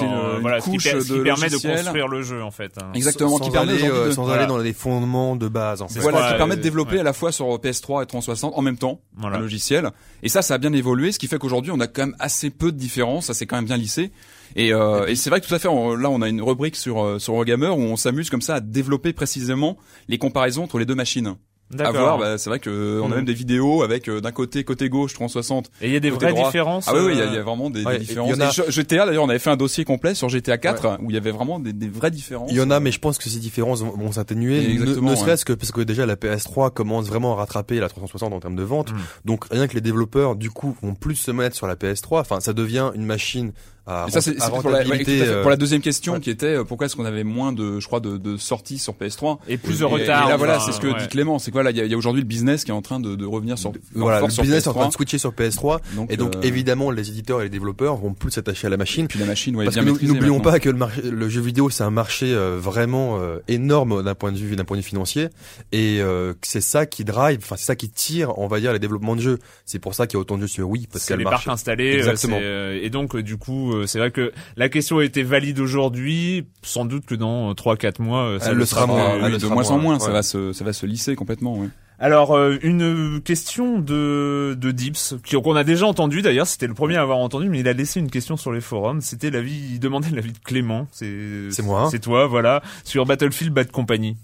[0.57, 2.72] voilà, ce qui, couche ce qui de permet de construire le jeu en fait.
[2.80, 2.90] hein.
[2.94, 4.40] Exactement, sans qui permet aller, euh, de- sans voilà.
[4.42, 5.82] aller dans les fondements de base.
[5.82, 6.00] En fait.
[6.00, 7.00] Voilà, qui permet de développer ouais.
[7.00, 9.36] à la fois sur PS3 et 360 en même temps Voilà.
[9.36, 9.90] un logiciel.
[10.22, 12.50] Et ça, ça a bien évolué, ce qui fait qu'aujourd'hui, on a quand même assez
[12.50, 13.26] peu de différences.
[13.26, 14.11] Ça s'est quand même bien lissé.
[14.57, 15.68] Et, euh, et c'est vrai que tout à fait.
[15.68, 18.57] on- là, on a une rubrique sur euh, sur Eurogamer où on s'amuse comme ça
[18.57, 19.76] à développer précisément
[20.09, 21.34] les comparaisons entre les deux machines.
[21.73, 22.01] À D'accord.
[22.03, 23.15] voir, bah, c'est vrai que euh, on a Mm.
[23.17, 25.71] même des vidéos avec euh, d'un côté côté gauche 360.
[25.81, 26.47] Et il y a des vraies droit.
[26.47, 26.87] différences.
[26.89, 28.31] Ah oui, oui, il y, a- euh, y a vraiment des, des ouais, différences.
[28.31, 30.99] il y en a- GTA d'ailleurs, on avait fait un dossier complet sur GTA 4
[31.03, 32.51] où il y avait vraiment des, des vraies différences.
[32.53, 34.61] Il y en a, mais je pense que ces différences vont, vont s'atténuer.
[34.61, 35.21] Ne, Exactement, ne ouais.
[35.21, 38.57] serait-ce que parce que déjà la PS3 commence vraiment à rattraper la 360 en termes
[38.57, 38.93] de vente.
[38.93, 38.97] Mm.
[39.25, 42.21] Donc rien que les développeurs du coup vont plus se mettre sur la PS3.
[42.21, 43.53] Enfin, ça devient une machine
[43.87, 45.20] à, ça, c'est pour, la, ouais, fait.
[45.20, 46.20] euh, pour la deuxième question ouais.
[46.20, 48.95] qui était euh, pourquoi est-ce qu'on avait moins de, je crois, de, de sorties sur
[48.95, 50.26] PS3 Et plus de Et- retard.
[50.26, 50.99] Et là, voilà, enfin, c'est ce que ouais.
[51.01, 52.70] dit Clément, c'est que voilà, il y a, il y a aujourd'hui le business qui
[52.70, 54.89] est en train de, de revenir sur, voilà, le sur business est en train PS3.
[54.89, 55.80] de switcher sur PS3.
[55.97, 58.76] Donc, Et donc euh, évidemment, les éditeurs et les développeurs vont plus s'attacher à la
[58.78, 59.07] machine.
[59.07, 60.53] puis la machine, ouais, Parce bien que n'oublions maintenant.
[60.53, 64.14] pas que le, marché, le jeu vidéo c'est un marché euh, vraiment euh, énorme d'un
[64.14, 65.28] point de vue d'un point de vue financier
[65.72, 68.72] et euh, que c'est ça qui drive, enfin c'est ça qui tire, on va dire
[68.72, 69.39] les développements de jeux.
[69.66, 71.24] C'est pour ça qu'il y a autant de jeux sur Wii parce C'est que les
[71.24, 71.47] le marché.
[71.47, 71.95] parcs installés.
[71.95, 72.39] euh, Exactement.
[72.41, 75.59] euh, et donc, euh, du coup, euh, c'est vrai que la question a été valide
[75.61, 76.47] aujourd'hui.
[76.62, 79.39] Sans doute que dans 3-4 mois, euh, ça Elle le sera moins, elle oui, de
[79.39, 81.59] sera moins en moins, ça va se, ça va se lisser complètement.
[81.59, 81.68] Ouais.
[82.01, 86.75] Alors, euh, une question de, de Dips, qui- qu'on a déjà entendu d'ailleurs, c'était le
[86.75, 89.75] premier à avoir entendu, mais il a laissé une question sur les forums, c'était l'avis,
[89.75, 91.89] il demandait l'avis de Clément, c'est C'est moi.
[91.91, 94.16] C'est toi, voilà, sur Battlefield Bad Company.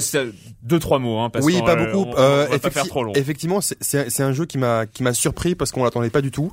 [0.00, 0.24] Si t'as
[0.62, 2.10] deux, trois mots, hein, parce oui, pas euh, beaucoup.
[2.10, 3.12] on, Euh, on va pas faire trop long.
[3.14, 6.22] Effectivement, c'est- c'est c'est un jeu qui m'a qui m'a surpris parce qu'on l'attendait pas
[6.22, 6.52] du tout.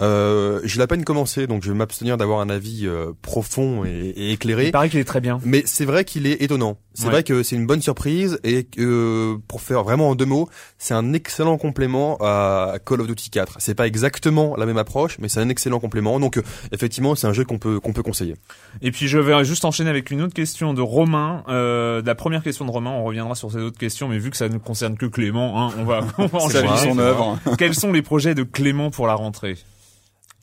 [0.00, 3.84] Euh, je l'ai à peine commencé, donc je vais m'abstenir d'avoir un avis euh, profond
[3.84, 4.66] et, et éclairé.
[4.66, 5.40] Il paraît qu'il est très bien.
[5.44, 6.78] Mais c'est vrai qu'il est étonnant.
[6.94, 7.10] C'est Ouais.
[7.10, 10.94] vrai que c'est une bonne surprise et que pour faire vraiment en deux mots, c'est
[10.94, 13.56] un excellent complément à Call of Duty 4.
[13.60, 16.20] C'est pas exactement la même approche, mais c'est un excellent complément.
[16.20, 18.34] Donc euh, effectivement, c'est un jeu qu'on peut qu'on peut conseiller.
[18.82, 21.44] Et puis je vais juste enchaîner avec une autre question de Romain.
[21.48, 24.36] Euh, la première question de Romain, on reviendra sur ces autres questions, mais vu que
[24.36, 26.68] ça ne concerne que Clément, hein, on va, on va enchaîner.
[26.68, 27.38] vie, son œuvre.
[27.58, 29.56] Quels sont les projets de Clément pour la rentrée?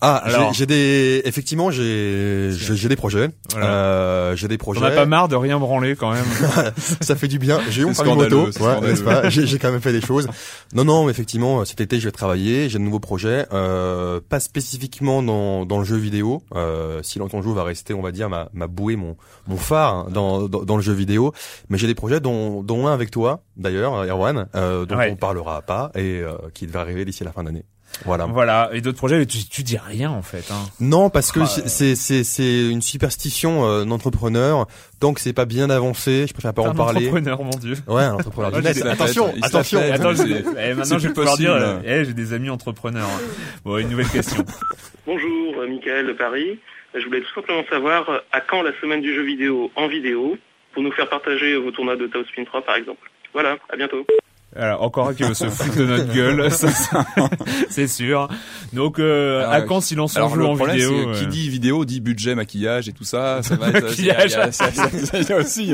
[0.02, 0.54] Ah, Alors.
[0.54, 3.30] j'ai- des effectivement j'ai j'ai des projets.
[3.52, 3.66] Voilà.
[3.68, 4.86] Euh, j'ai des On projets.
[4.86, 6.26] a pas marre de rien branler quand même.
[7.02, 7.60] ça fait du bien.
[7.70, 8.88] J'ai eu permis moto, ouais, scandaleux.
[8.92, 9.30] n'est-ce pas?
[9.30, 10.28] J'ai quand même fait des choses.
[10.74, 12.70] Non, non, mais effectivement, cet été, je vais travailler.
[12.70, 16.44] J'ai de nouveaux projets, euh, pas spécifiquement dans, dans le jeu vidéo.
[16.56, 19.94] Euh, Silence on joue va rester, on va dire, ma, ma bouée, mon, mon phare
[19.96, 21.34] hein, dans, dans, dans le jeu vidéo.
[21.70, 25.10] Mais j'ai des projets, dont, dont un avec toi, d'ailleurs, Erwan, euh, dont Ouais.
[25.12, 27.64] on parlera pas et euh, qui devrait arriver d'ici la fin d'année.
[28.06, 28.26] Voilà.
[28.26, 28.70] voilà.
[28.74, 30.50] Et d'autres projets, mais tu, tu dis rien en fait.
[30.52, 30.66] Hein.
[30.80, 34.68] Non, parce que Ah, c'est- c'est c'est c'est une superstition euh, d'entrepreneur.
[35.00, 37.00] Tant que c'est pas bien avancé, je préfère pas en Un parler.
[37.08, 37.76] entrepreneur, mon dieu.
[37.88, 38.52] Ouais, un entrepreneur.
[38.62, 39.80] J'ai- Attention, attention.
[39.82, 39.92] fait.
[39.92, 43.08] Attends, je, c'est- eh, maintenant je vais pouvoir dire, euh, eh, j'ai des amis entrepreneurs.
[43.66, 44.44] Bon, une nouvelle question.
[45.06, 46.60] Bonjour, euh, Michael de Paris.
[46.96, 50.38] Je voulais tout simplement savoir euh, à quand la semaine du jeu vidéo en vidéo
[50.74, 53.10] pour nous faire partager vos tournois de Top Spin 3 par exemple.
[53.34, 54.06] Voilà, à bientôt.
[54.56, 56.50] Alors, encore un qui veut se foutre de notre gueule,
[57.70, 58.28] c'est sûr.
[58.74, 61.86] Donc, euh, Alors, à quand silence Alors joue en vidéo que euh, qui dit vidéo
[61.86, 63.42] dit budget, maquillage et tout ça.
[63.44, 64.32] Ça va être, il y a- Maquillage.
[64.32, 65.74] il y a- ça- ça- il y a aussi,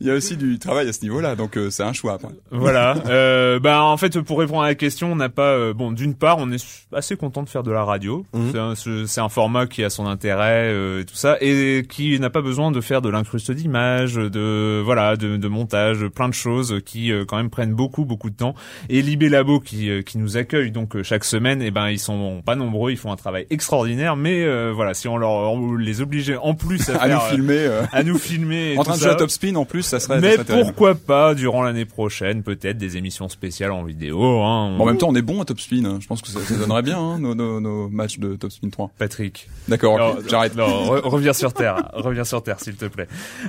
[0.00, 1.34] il y a aussi du travail à ce niveau-là.
[1.36, 2.14] Donc euh, c'est un choix.
[2.14, 2.28] après.
[2.50, 2.94] Voilà.
[3.08, 6.14] Euh, bah en fait pour répondre à la question, on n'a pas euh, bon d'une
[6.14, 6.64] part on est
[6.94, 8.24] assez content de faire de la radio.
[8.34, 8.74] Mhm.
[9.06, 12.42] C'est un, format qui a son intérêt euh, et tout ça et qui n'a pas
[12.42, 17.10] besoin de faire de l'incruste d'images, de voilà de, de montage, plein de choses qui
[17.12, 18.54] euh, quand même prennent beaucoup beaucoup de temps.
[18.90, 21.98] Et Libé Labo qui euh, qui nous accueille donc euh, chaque semaine, et ben ils
[21.98, 24.16] sont pas nombreux, ils font un travail extraordinaire.
[24.16, 27.24] Mais euh, voilà si on leur on les obligeait en plus à, À nous faire,
[27.24, 27.58] euh, filmer.
[27.58, 30.20] euh, à nous filmer, en train de jouer à Top Spin en plus, ça serait.
[30.20, 30.66] Mais ça serait terrible.
[30.66, 34.22] pourquoi pas durant l'année prochaine, peut-être des émissions spéciales en vidéo.
[34.42, 35.84] Hein, Bon, en même temps, on est bon à Top Spin.
[35.86, 35.98] hein.
[36.00, 38.68] Je pense que ça, ça donnerait bien hein, nos, nos, nos matchs de Top Spin
[38.70, 38.90] 3.
[38.98, 39.48] Patrick.
[39.68, 40.56] D'accord, Non, ok, j'arrête.
[40.56, 43.06] Re- reviens sur terre, reviens sur terre, s'il te plaît.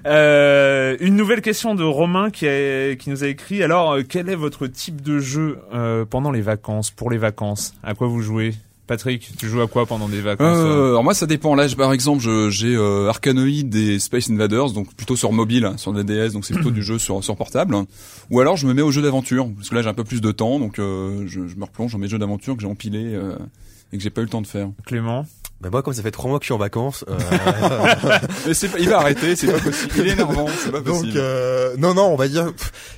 [0.07, 3.64] Euh, une nouvelle question de Romain qui, a- qui nous a écrit.
[3.64, 7.73] Alors, quel est votre type de jeu euh, pendant les vacances, pour les vacances?
[7.83, 8.53] À quoi vous jouez?
[8.85, 11.55] Patrick, tu joues à quoi pendant des vacances Euh, alors moi ça dépend.
[11.55, 16.03] Là, par exemple, j'ai euh, Arkanoid et Space Invaders, donc plutôt sur mobile, sur la
[16.03, 17.75] DS, donc c'est plutôt du jeu sur, sur portable.
[18.29, 20.19] Ou alors je me mets au jeu d'aventure, parce que là j'ai un peu plus
[20.19, 23.15] de temps, donc euh, je, je me replonge dans mes jeux d'aventure que j'ai empilés
[23.15, 23.37] euh,
[23.93, 24.67] et que j'ai pas eu le temps de faire.
[24.85, 25.25] Clément?
[25.64, 27.18] Ben moi, comme ça fait trois mois que je suis en vacances, euh,
[28.47, 29.93] Mais c'est pas- il va arrêter, c'est pas possible.
[29.97, 31.14] Il est énervant, c'est pas donc possible.
[31.18, 32.51] euh, non, non, on va dire,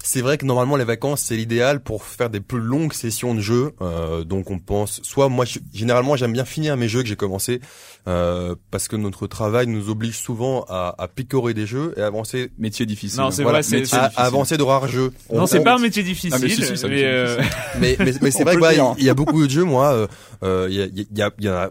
[0.03, 3.41] c'est vrai que normalement les vacances c'est l'idéal pour faire des plus longues sessions de
[3.41, 3.71] jeu.
[3.81, 7.15] Euh, donc on pense, soit moi, je- généralement j'aime bien finir mes jeux que j'ai
[7.15, 7.61] commencé,
[8.07, 12.51] euh, parce que notre travail nous oblige souvent à, à picorer des jeux et avancer.
[12.57, 13.19] Métier difficile.
[13.19, 13.99] Non, c'est Voilà, vrai, c'est- à, difficile.
[14.15, 15.11] à avancer de rares jeux.
[15.29, 17.37] On- Non, c'est on- pas un métier difficile, Ah, mais si, mais, euh,
[17.79, 18.93] mais, mais, mais c'est On vrai peut que le ouais, dire.
[18.97, 20.07] il y a beaucoup de jeux, moi, euh,
[20.43, 21.69] euh, il y, a, il y, a, il y en a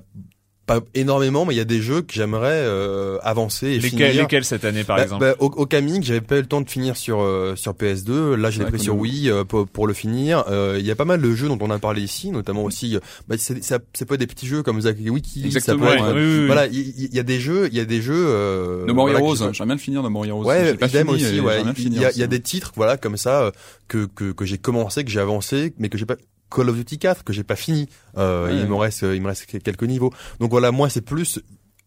[0.66, 4.22] pas énormément, mais il y a des jeux que j'aimerais euh, avancer et lesquels, finir.
[4.22, 6.60] lesquels cette année par Bah, exemple bah, au, au Caming, j'avais pas eu le temps
[6.62, 8.34] de finir sur euh, sur PS2.
[8.34, 8.96] Là, je l'ai Ouais, pris sur.
[8.96, 10.44] Wii euh, pour, pour le finir.
[10.48, 12.96] Euh, Il y a pas mal de jeux dont on a parlé ici, notamment aussi.
[12.96, 15.42] euh, bah, c'est ça, ça peut être des petits jeux comme Zack Wiki.
[15.44, 16.46] Exactement, Ça peut être, ouais, oui, oui, oui.
[16.46, 18.14] Voilà, il y, a des jeux, il y a des jeux.
[18.26, 20.44] Euh, No More voilà, Heroes, sont- j'aimerais bien le finir No More Heroes.
[20.46, 21.40] Ouais, J'ai pas idem fini, aussi.
[21.40, 21.62] Ouais.
[21.66, 23.50] Il finir y il y a des titres, voilà, comme ça euh,
[23.88, 26.16] que que que j'ai commencé, que j'ai avancé, mais que j'ai pas.
[26.54, 27.88] Call of Duty 4 que j'ai pas fini.
[28.16, 28.56] Euh, Ouais.
[28.60, 30.12] Il me reste, il me reste quelques niveaux.
[30.40, 31.40] Donc voilà, moi c'est plus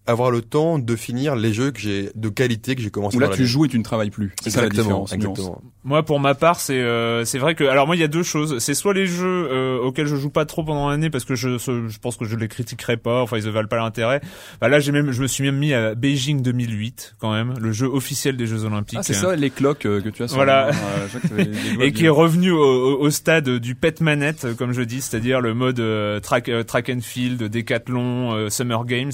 [0.08, 3.18] avoir le temps de finir les jeux que j'ai de qualité que j'ai commencé.
[3.18, 4.34] Où là dans tu joues et tu ne travailles plus.
[4.42, 5.14] C'est ça la Exactement, différence.
[5.14, 5.62] exactement.
[5.84, 8.24] Moi, pour ma part, c'est euh, c'est vrai que alors moi il y a deux
[8.24, 8.58] choses.
[8.60, 11.58] C'est soit les jeux euh, auxquels je joue pas trop pendant l'année parce que je
[11.58, 13.22] je pense que je les critiquerai pas.
[13.22, 14.22] Enfin, ils ne valent pas l'intérêt.
[14.60, 17.72] Bah là, j'ai même je me suis même mis à Beijing 2008 quand même, le
[17.72, 19.00] jeu officiel des Jeux Olympiques.
[19.00, 20.72] Ah, c'est ça, les cloques euh, que tu as sur Voilà.
[20.72, 21.46] le- euh,
[21.80, 24.82] les- et qui est revenu au, au- au stade du pet manette, euh, comme je
[24.82, 29.12] dis, c'est-à-dire le mode euh, track, euh, track and field, décathlon, euh, Summer Games,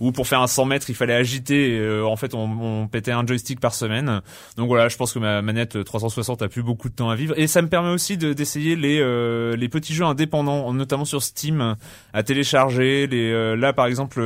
[0.00, 1.76] où pour faire un 100 mètres, il fallait agiter.
[1.76, 4.20] et, euh, en fait, on, pétait un joystick par semaine.
[4.56, 7.34] Donc voilà, je pense que ma manette 360 a plus beaucoup de temps à vivre,
[7.38, 11.22] et ça me permet aussi de- d'essayer les euh, les petits jeux indépendants, notamment sur
[11.22, 11.76] Steam,
[12.12, 13.06] à télécharger.
[13.06, 14.20] Les euh, là, par exemple,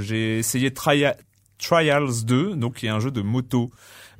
[0.00, 1.16] j'ai essayé Tria-
[1.58, 3.70] Trials 2, donc qui est un jeu de moto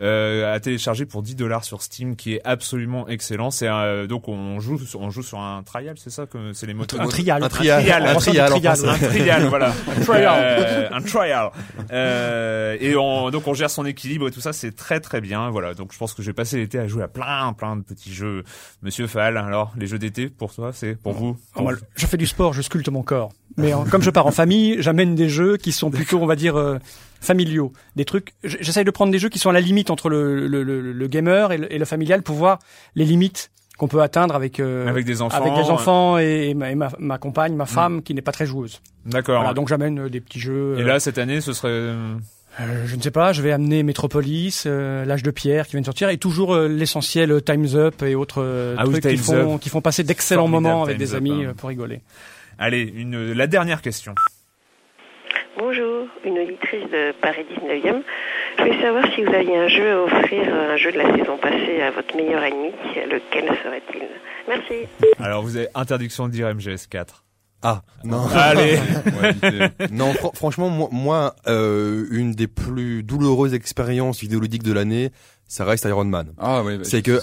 [0.00, 3.50] euh, à télécharger pour 10 dollars sur Steam, qui est absolument excellent.
[3.50, 6.66] C'est un- donc on joue sur- on joue sur un trial, c'est ça que c'est
[6.66, 7.00] les motos?
[7.00, 7.42] Un trial.
[7.42, 9.72] Un trial, trial, un trial, du trial, un trial, voilà.
[9.96, 10.34] Un trial.
[10.38, 11.50] Euh, un trial.
[11.92, 15.50] Euh, et on, donc on gère son équilibre et tout ça, c'est très très bien.
[15.50, 15.74] Voilà.
[15.74, 18.12] Donc je pense que je vais passer l'été à jouer à plein plein de petits
[18.12, 18.44] jeux.
[18.82, 21.36] Monsieur Fall, alors les jeux d'été pour toi, c'est pour vous?
[21.56, 23.30] Oh, moi, je fais du sport, je sculpte mon corps.
[23.56, 26.36] Mais euh, comme je pars en famille, j'amène des jeux qui sont plutôt, on va
[26.36, 26.78] dire, euh,
[27.20, 27.72] familiaux.
[27.96, 28.34] Des trucs.
[28.44, 31.06] J'essaye de prendre des jeux qui sont à la limite entre le, le, le, le
[31.08, 32.58] gamer et le, et le familial pour voir
[32.94, 36.54] les limites qu'on peut atteindre avec euh, Avec des enfants, avec des enfants et, et
[36.54, 38.80] ma, et ma, ma compagne, ma femme, qui n'est pas très joueuse.
[39.06, 39.38] D'accord.
[39.38, 40.74] Voilà, donc j'amène euh, des petits jeux.
[40.78, 42.16] et euh, là cette année, ce serait euh,
[42.86, 46.08] je ne sais pas, je vais amener Metropolis, l'âge de pierre qui vient de sortir
[46.08, 49.60] et toujours l'essentiel Times Up et autres Ah oui, trucs qui font Up.
[49.60, 51.54] qui font passer d'excellents moments avec Time's des Up, amis hein.
[51.56, 52.00] pour rigoler.
[52.58, 54.12] allez une la dernière question.
[55.58, 58.02] Bonjour, une auditrice de Paris 19e.
[58.58, 61.36] Je voulais savoir si vous aviez un jeu à offrir, un jeu de la saison
[61.36, 62.70] passée à votre meilleur ennemi.
[62.94, 64.02] Lequel serait-il?
[64.46, 64.86] Merci.
[65.18, 67.06] Alors vous avez interdiction de dire MGS4.
[67.62, 68.24] Ah non.
[68.34, 68.78] Allez.
[69.20, 75.10] Ouais, non, fran- franchement, moi, moi euh, une des plus douloureuses expériences vidéoludiques de l'année,
[75.48, 76.34] ça reste Iron Man.
[76.38, 76.76] Ah ouais.
[76.78, 77.18] bah, C'est que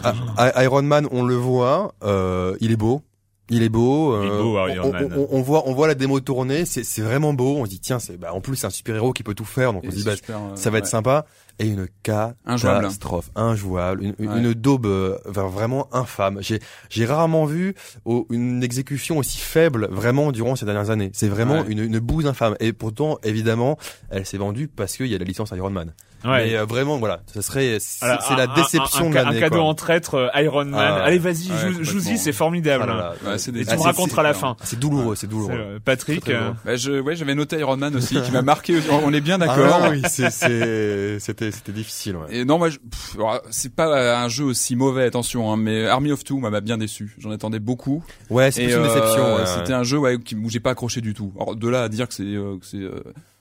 [0.61, 3.01] Iron Man, on le voit, euh, il est beau.
[3.49, 4.19] Il est beau.
[4.23, 5.13] Il est euh, on, Man.
[5.17, 6.65] on- on voit, on voit la démo tourner.
[6.65, 7.57] C'est, c'est vraiment beau.
[7.57, 9.45] On se dit tiens, c'est, bah, en plus c'est un super héros qui peut tout
[9.45, 9.71] faire.
[9.73, 11.25] Donc on se dit bah, super, euh, ça va être sympa.
[11.59, 14.39] Et une catastrophe, injouable, une, une- Ouais.
[14.39, 16.39] une daube euh, vraiment infâme.
[16.41, 21.11] J'ai, j'ai rarement vu au- une exécution aussi faible vraiment durant ces dernières années.
[21.13, 21.65] C'est vraiment Ouais.
[21.69, 22.55] une, une bouse infâme.
[22.59, 23.77] Et pourtant, évidemment,
[24.09, 25.93] elle s'est vendue parce qu'il y a la licence Iron Man.
[26.25, 26.45] Ouais.
[26.47, 29.37] Mais euh, vraiment, voilà, ça serait, c'est, un- la un- déception un, de un, l'année.
[29.37, 29.65] un cadeau quoi.
[29.65, 30.73] en traître euh, Iron Man.
[30.75, 32.85] Ah, Allez, vas-y, ouais, joue-y, c'est formidable.
[32.87, 33.31] Ah là là.
[33.31, 34.55] Ouais, des- Et tu Ah, me raconteras la fin.
[34.63, 35.53] C'est douloureux, c'est douloureux.
[35.55, 36.51] Euh, Patrick, Très, très euh.
[36.65, 38.79] Bah, je, ouais, j'avais noté Iron Man aussi, qui m'a marqué.
[38.91, 39.87] On est bien Ah d'accord.
[39.91, 42.15] oui, c'était, c'était difficile.
[42.15, 42.37] Ouais.
[42.37, 42.69] Et non, moi,
[43.49, 47.15] c'est pas un jeu aussi mauvais, attention, hein, mais Army of Two m'a bien déçu.
[47.19, 48.03] J'en attendais beaucoup.
[48.29, 49.37] Ouais, c'est une déception.
[49.45, 51.33] C'était un jeu où j'ai pas accroché du tout.
[51.39, 52.23] Alors de là à dire que c'est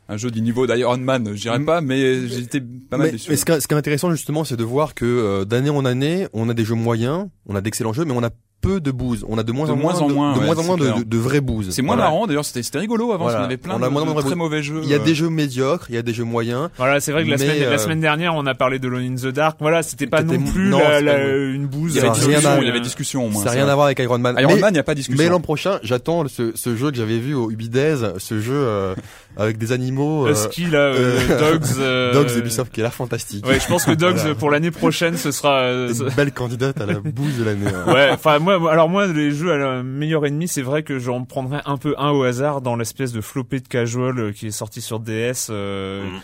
[0.09, 1.65] un jeu du niveau d'Iron Man, Mm.
[1.65, 3.31] pas, mais j'étais pas mal mais, déçu.
[3.31, 6.49] mais ce, qui est, intéressant justement, c'est de voir que euh, d'année en année, on
[6.49, 8.31] a des jeux moyens, on a d'excellents jeux, mais on a
[8.61, 9.27] peu de bouse.
[9.29, 10.61] On a de moins De en moins, moins en de, moins, de ouais, moins en
[10.63, 10.99] c'est moins de, clair.
[11.01, 11.69] de, de vraies bouses.
[11.73, 12.11] C'est moins Voilà.
[12.11, 13.41] marrant d'ailleurs, c'était c'était rigolo avant, Voilà.
[13.41, 14.81] qu'on avait plein On a de, moins très mauvais jeux.
[14.85, 16.71] Il y a euh, des jeux médiocres, il y a des jeux moyens.
[16.79, 19.27] Voilà, c'est vrai que la, euh, semaine dernière, on a parlé de Lone in the
[19.35, 19.59] Dark.
[19.61, 21.93] Voilà, c'était pas non plus non, la- la- une bouse.
[21.95, 23.43] il y avait discussion, à- il y avait discussion au moins.
[23.43, 24.35] Ça n'a rien à voir avec Iron Man.
[24.41, 25.23] Iron mais, Man, il y a pas de discussion.
[25.23, 28.95] mais l'an prochain, j'attends ce, ce jeu que j'avais vu au Ubidays, ce jeu euh,
[29.37, 30.29] avec des animaux.
[30.29, 30.93] Husky là,
[31.39, 32.13] Dogs.
[32.13, 33.47] Dogs Ubisoft qui a l'air fantastique.
[33.47, 37.01] Ouais, je pense que Dogs pour l'année prochaine ce sera une belle candidate à la
[37.01, 37.67] bouse de l'année.
[37.67, 37.93] Hein.
[37.93, 41.25] Ouais, enfin moi, alors moi les jeux à la meilleure ennemi, c'est vrai que j'en
[41.25, 44.81] prendrais un peu un au hasard dans l'espèce de flopé de casual qui est sorti
[44.81, 45.49] sur DS.
[45.51, 46.21] Euh, mm.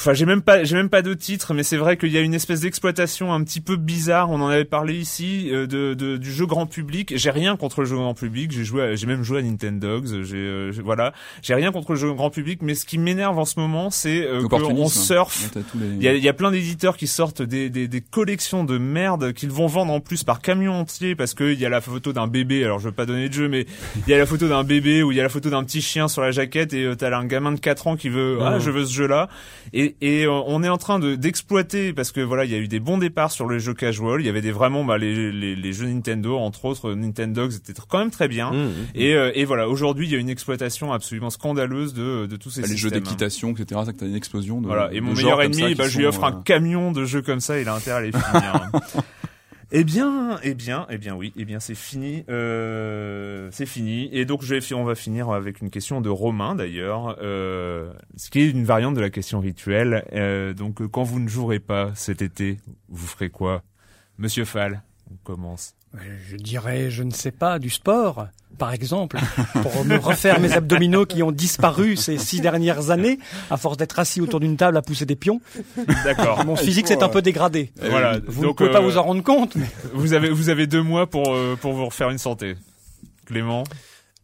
[0.00, 2.20] Enfin, j'ai même pas, j'ai même pas de titre, mais c'est vrai qu'il y a
[2.20, 4.30] une espèce d'exploitation un petit peu bizarre.
[4.30, 7.14] On en avait parlé ici euh, de, de, du jeu grand public.
[7.16, 8.52] J'ai rien contre le jeu grand public.
[8.52, 10.00] J'ai joué, j'ai même joué à Nintendo.
[10.22, 12.62] J'ai, euh, voilà, j'ai rien contre le jeu grand public.
[12.62, 15.50] Mais ce qui m'énerve en ce moment, c'est euh, qu'on surfe.
[15.74, 19.32] Il y, a, y a plein d'éditeurs qui sortent des, des, des collections de merde
[19.32, 22.28] qu'ils vont vendre en plus par camion entier parce qu'il y a la photo d'un
[22.28, 22.62] bébé.
[22.62, 23.66] Alors je veux pas donner de jeu, mais
[24.06, 25.82] il y a la photo d'un bébé ou il y a la photo d'un petit
[25.82, 28.70] chien sur la jaquette et t'as un gamin de 4 ans qui veut, ah, je
[28.70, 29.28] veux ce jeu-là.
[29.72, 32.58] Et et, euh, on est en train de d'exploiter parce que voilà il y a
[32.58, 34.20] eu des bons départs sur le jeu casual.
[34.20, 37.72] Il y avait des vraiment bah, les, les, les jeux Nintendo entre autres Nintendo étaient
[37.88, 38.50] quand même très bien.
[38.50, 38.72] Mmh, mmh.
[38.94, 42.50] et, euh, et voilà aujourd'hui il y a une exploitation absolument scandaleuse de, de tous
[42.50, 45.14] ces bah, les jeux d'équitation etc ça que t'as une explosion de voilà et mon
[45.14, 47.74] meilleur ennemi bah, je lui offre un euh, camion de jeux comme ça il a
[47.74, 48.70] intérêt à les finir
[49.70, 54.08] Eh bien, eh bien, eh bien oui, eh bien c'est fini, euh, c'est fini.
[54.12, 54.42] Et donc
[54.72, 58.94] on va finir avec une question de Romain d'ailleurs, euh, ce qui est une variante
[58.94, 60.06] de la question rituelle.
[60.14, 62.56] Euh, donc quand vous ne jouerez pas cet été,
[62.88, 63.62] vous ferez quoi,
[64.16, 65.77] Monsieur Fall On commence.
[66.30, 68.28] Je dirais, je ne sais pas, du sport,
[68.58, 69.18] par exemple,
[69.62, 73.18] pour me refaire mes abdominaux qui ont disparu ces six dernières années,
[73.50, 75.40] à force d'être assis autour d'une table à pousser des pions.
[76.04, 76.44] D'accord.
[76.44, 77.72] Mon physique s'est un peu dégradé.
[77.80, 78.18] Voilà.
[78.26, 79.56] Vous ne pouvez pas vous en rendre compte.
[79.56, 79.66] Mais...
[79.94, 82.56] Vous avez vous avez deux mois pour pour vous refaire une santé.
[83.26, 83.64] Clément?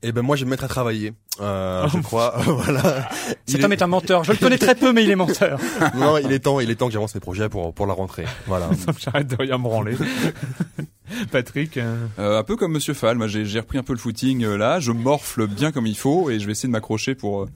[0.02, 1.14] Eh ben moi je vais me mettre à travailler.
[1.40, 3.08] Euh, je crois, voilà.
[3.46, 3.82] Cet homme est...
[3.82, 4.24] un menteur.
[4.24, 5.58] Je le connais très peu, mais il est menteur.
[5.96, 8.24] non, il est temps, il est temps que j'avance mes projets pour pour la rentrée.
[8.46, 8.70] Voilà.
[8.98, 9.96] J'arrête de rien me branler.
[11.30, 11.96] Patrick euh...
[12.18, 14.80] euh, Un peu comme Monsieur Fall, moi j'ai repris un peu le footing euh, là,
[14.80, 17.48] je morfle bien comme il faut et je vais essayer de m'accrocher pour euh,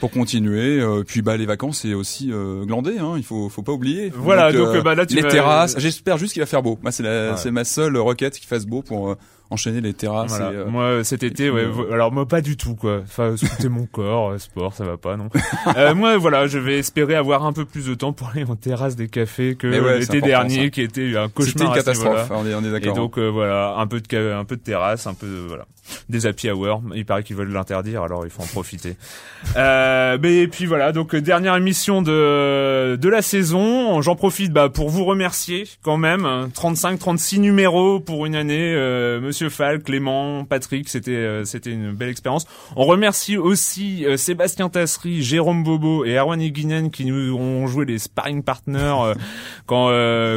[0.00, 0.82] pour continuer.
[1.06, 2.30] puis bah les vacances c'est aussi
[2.64, 4.12] glandé, hein, il faut faut pas oublier.
[4.14, 5.74] Voilà, donc, bah là tu les terrasses.
[5.78, 6.78] J'espère juste qu'il va faire beau.
[6.82, 7.04] Moi c'est
[7.36, 9.16] c'est ma seule requête qu'il fasse beau pour
[9.50, 10.38] enchaîner les terrasses.
[10.40, 13.02] Euh, moi cet été, ouais, alors moi pas du tout quoi.
[13.18, 15.30] Enfin, c'était mon corps, euh, sport, ça va pas non.
[15.74, 18.56] euh, moi voilà, je vais espérer avoir un peu plus de temps pour aller en
[18.56, 21.52] terrasse des cafés que l'été dernier, qui était un cauchemar.
[21.52, 22.92] C'était une catastrophe, on est, on est d'accord.
[22.92, 25.64] Et donc euh, voilà, un peu de un peu de terrasse, un peu de, voilà
[26.08, 26.82] des happy hour.
[26.94, 28.96] Il paraît qu'ils veulent l'interdire, alors il faut en profiter.
[29.56, 34.00] euh, mais et puis voilà, donc dernière émission de de la saison.
[34.02, 36.48] J'en profite bah, pour vous remercier quand même.
[36.54, 38.74] 35, 36 numéros pour une année.
[38.74, 42.46] Euh, Monsieur Fall, Clément, Patrick, c'était euh, c'était une belle expérience.
[42.76, 43.05] On remercie
[43.36, 48.42] aussi euh, Sébastien Tassery, Jérôme Bobo et Erwan Higuinen qui nous ont joué les sparring
[48.42, 49.14] partners euh,
[49.66, 49.86] quand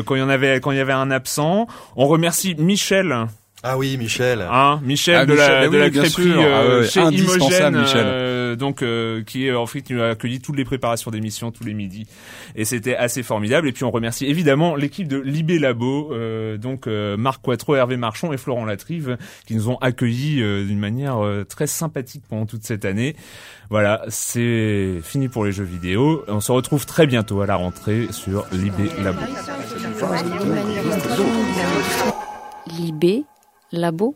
[0.06, 1.68] quand il y en avait quand il y avait un absent.
[1.96, 3.28] On remercie Michel
[3.62, 4.42] ah oui, Michel.
[4.42, 9.24] Hein, Michel ah, de la, de la crêperie euh, ah chez Imogène, euh, donc euh,
[9.24, 12.08] qui en fait nous a accueilli toutes les préparations d'émissions tous les midis
[12.56, 13.68] et c'était assez formidable.
[13.68, 18.34] Et puis on remercie évidemment l'équipe de Libé Labo, euh, donc Marc Quattro, Hervé Marchon
[18.34, 23.16] et Florent Latrive qui nous ont accueillis d'une manière très sympathique pendant toute cette année.
[23.70, 26.24] Voilà, c'est fini pour les jeux vidéo.
[26.28, 29.22] On se retrouve très bientôt à la rentrée sur Libé Labo.
[32.68, 33.24] Libé
[33.72, 34.16] Labo